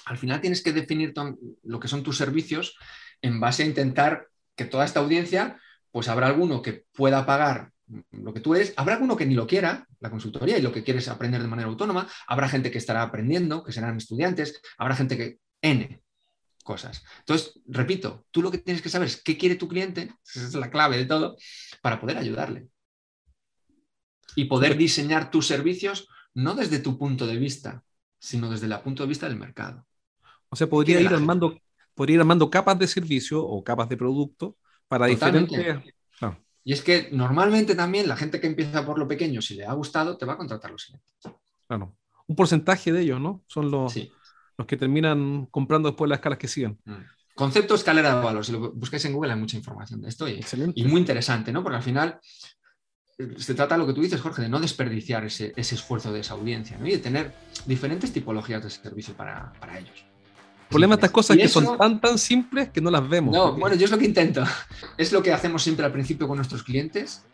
Al 0.06 0.18
final 0.18 0.40
tienes 0.40 0.62
que 0.62 0.72
definir 0.72 1.14
lo 1.62 1.78
que 1.78 1.88
son 1.88 2.02
tus 2.02 2.16
servicios 2.16 2.76
en 3.22 3.38
base 3.38 3.62
a 3.62 3.66
intentar 3.66 4.28
que 4.56 4.64
toda 4.64 4.84
esta 4.84 5.00
audiencia, 5.00 5.60
pues 5.92 6.08
habrá 6.08 6.26
alguno 6.26 6.60
que 6.60 6.84
pueda 6.92 7.24
pagar 7.24 7.70
lo 8.10 8.34
que 8.34 8.40
tú 8.40 8.54
eres, 8.54 8.72
habrá 8.76 8.94
alguno 8.94 9.16
que 9.16 9.26
ni 9.26 9.34
lo 9.34 9.46
quiera, 9.46 9.86
la 10.00 10.10
consultoría, 10.10 10.58
y 10.58 10.62
lo 10.62 10.72
que 10.72 10.82
quieres 10.82 11.08
aprender 11.08 11.42
de 11.42 11.48
manera 11.48 11.68
autónoma, 11.68 12.08
habrá 12.26 12.48
gente 12.48 12.70
que 12.70 12.78
estará 12.78 13.02
aprendiendo, 13.02 13.62
que 13.62 13.72
serán 13.72 13.96
estudiantes, 13.96 14.60
habrá 14.78 14.96
gente 14.96 15.16
que 15.16 15.38
N 15.62 16.02
cosas. 16.64 17.04
Entonces, 17.20 17.60
repito, 17.66 18.26
tú 18.32 18.42
lo 18.42 18.50
que 18.50 18.58
tienes 18.58 18.82
que 18.82 18.88
saber 18.88 19.06
es 19.06 19.22
qué 19.22 19.38
quiere 19.38 19.54
tu 19.54 19.68
cliente, 19.68 20.12
esa 20.34 20.48
es 20.48 20.54
la 20.54 20.70
clave 20.70 20.96
de 20.96 21.06
todo, 21.06 21.36
para 21.80 22.00
poder 22.00 22.18
ayudarle. 22.18 22.66
Y 24.34 24.46
poder 24.46 24.76
diseñar 24.76 25.30
tus 25.30 25.46
servicios 25.46 26.08
no 26.34 26.54
desde 26.56 26.80
tu 26.80 26.98
punto 26.98 27.26
de 27.28 27.36
vista, 27.36 27.84
sino 28.18 28.50
desde 28.50 28.66
el 28.66 28.80
punto 28.80 29.04
de 29.04 29.08
vista 29.08 29.28
del 29.28 29.38
mercado. 29.38 29.86
O 30.48 30.56
sea, 30.56 30.66
podría 30.66 31.00
ir, 31.00 31.08
armando, 31.08 31.56
podría 31.94 32.14
ir 32.14 32.20
armando 32.20 32.50
capas 32.50 32.78
de 32.78 32.88
servicio 32.88 33.44
o 33.44 33.62
capas 33.62 33.88
de 33.88 33.96
producto 33.96 34.56
para 34.88 35.06
Totalmente. 35.06 35.56
diferentes. 35.56 35.94
Ah, 36.20 36.36
Y 36.64 36.72
es 36.72 36.82
que 36.82 37.10
normalmente 37.12 37.76
también 37.76 38.08
la 38.08 38.16
gente 38.16 38.40
que 38.40 38.48
empieza 38.48 38.84
por 38.84 38.98
lo 38.98 39.06
pequeño, 39.06 39.40
si 39.40 39.54
le 39.54 39.66
ha 39.66 39.72
gustado, 39.74 40.16
te 40.16 40.26
va 40.26 40.32
a 40.32 40.36
contratar 40.36 40.70
lo 40.72 40.78
siguiente. 40.78 41.12
claro. 41.68 41.96
Un 42.26 42.36
porcentaje 42.36 42.90
de 42.90 43.02
ellos, 43.02 43.20
¿no? 43.20 43.42
Son 43.46 43.70
los, 43.70 43.92
Sí. 43.92 44.10
Los 44.56 44.66
que 44.66 44.76
terminan 44.76 45.46
comprando 45.50 45.88
después 45.88 46.08
las 46.08 46.18
escalas 46.18 46.38
que 46.38 46.48
siguen. 46.48 46.78
Mm. 46.84 46.92
Concepto 47.34 47.74
escalera 47.74 48.14
de 48.16 48.24
valor. 48.24 48.44
Si 48.44 48.52
lo 48.52 48.72
buscáis 48.72 49.04
en 49.06 49.12
Google 49.12 49.32
hay 49.32 49.38
mucha 49.38 49.56
información 49.56 50.00
de 50.00 50.08
esto 50.08 50.28
y, 50.28 50.32
Excelente. 50.34 50.80
y 50.80 50.84
muy 50.84 51.00
interesante, 51.00 51.52
¿no? 51.52 51.62
Porque 51.64 51.76
al 51.78 51.82
final 51.82 52.20
eh, 53.18 53.34
se 53.38 53.54
trata 53.54 53.74
de 53.74 53.80
lo 53.80 53.86
que 53.88 53.92
tú 53.92 54.02
dices, 54.02 54.20
Jorge, 54.20 54.42
de 54.42 54.48
no 54.48 54.60
desperdiciar 54.60 55.24
ese, 55.24 55.52
ese 55.56 55.74
esfuerzo 55.74 56.12
de 56.12 56.20
esa 56.20 56.34
audiencia 56.34 56.78
¿no? 56.78 56.86
y 56.86 56.92
de 56.92 56.98
tener 56.98 57.34
diferentes 57.66 58.12
tipologías 58.12 58.62
de 58.62 58.70
servicio 58.70 59.14
para, 59.14 59.52
para 59.58 59.78
ellos. 59.78 60.04
El 60.62 60.68
problema 60.68 60.94
de 60.94 61.00
estas 61.00 61.10
cosas 61.10 61.36
es 61.36 61.40
que 61.42 61.46
eso- 61.46 61.60
son 61.60 61.76
tan, 61.78 62.00
tan 62.00 62.18
simples 62.18 62.68
que 62.70 62.80
no 62.80 62.90
las 62.90 63.08
vemos. 63.08 63.34
No, 63.34 63.46
porque- 63.46 63.60
bueno, 63.60 63.76
yo 63.76 63.84
es 63.84 63.90
lo 63.90 63.98
que 63.98 64.06
intento. 64.06 64.44
Es 64.96 65.12
lo 65.12 65.22
que 65.22 65.32
hacemos 65.32 65.62
siempre 65.62 65.84
al 65.84 65.92
principio 65.92 66.28
con 66.28 66.36
nuestros 66.36 66.62
clientes 66.62 67.24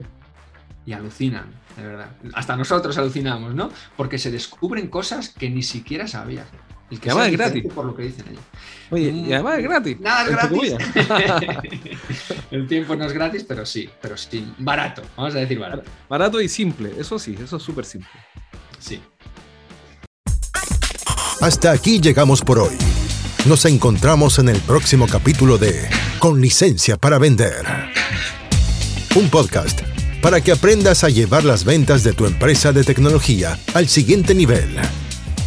y 0.87 0.93
alucinan, 0.95 1.47
de 1.77 1.83
verdad. 1.87 2.17
Hasta 2.35 2.57
nosotros 2.57 2.97
alucinamos, 2.97 3.55
¿no? 3.55 3.71
Porque 3.99 4.17
se 4.19 4.31
descubren 4.31 4.89
cosas 4.89 5.29
que 5.29 5.51
ni 5.51 5.63
siquiera 5.63 6.09
sabías. 6.09 6.47
El 6.91 7.01
que 7.01 7.09
Y 7.09 7.11
además 7.11 7.29
es 7.29 7.33
gratis. 7.39 7.65
Por 7.73 7.85
lo 7.85 7.95
que 7.95 8.03
dicen 8.03 8.25
ellos. 8.29 8.43
Oye, 8.91 9.13
Mm, 9.13 9.29
y 9.29 9.33
además 9.33 9.59
es 9.59 9.65
gratis. 9.65 10.01
Nada 10.01 10.25
es 10.25 10.31
gratis. 10.31 10.75
El 12.51 12.67
tiempo 12.67 12.97
no 12.97 13.05
es 13.05 13.13
gratis, 13.13 13.45
pero 13.47 13.65
sí, 13.65 13.89
pero 14.03 14.17
sí, 14.17 14.53
barato. 14.59 15.03
Vamos 15.17 15.35
a 15.35 15.39
decir 15.39 15.59
barato. 15.59 15.85
Barato 16.09 16.41
y 16.41 16.49
simple. 16.49 16.93
Eso 16.99 17.19
sí, 17.19 17.37
eso 17.43 17.57
es 17.57 17.63
súper 17.63 17.85
simple. 17.85 18.11
Sí. 18.79 19.01
Hasta 21.41 21.71
aquí 21.71 22.01
llegamos 22.01 22.43
por 22.43 22.59
hoy. 22.59 22.77
Nos 23.47 23.65
encontramos 23.65 24.39
en 24.39 24.49
el 24.49 24.59
próximo 24.59 25.07
capítulo 25.07 25.57
de 25.57 25.89
Con 26.19 26.41
licencia 26.41 26.97
para 26.97 27.19
vender. 27.19 27.65
Un 29.17 29.31
podcast 29.31 29.81
para 30.21 30.41
que 30.43 30.53
aprendas 30.53 31.03
a 31.03 31.09
llevar 31.09 31.45
las 31.45 31.65
ventas 31.65 32.05
de 32.05 32.13
tu 32.13 32.27
empresa 32.27 32.73
de 32.73 32.85
tecnología 32.85 33.59
al 33.75 33.89
siguiente 33.89 34.35
nivel. 34.35 34.77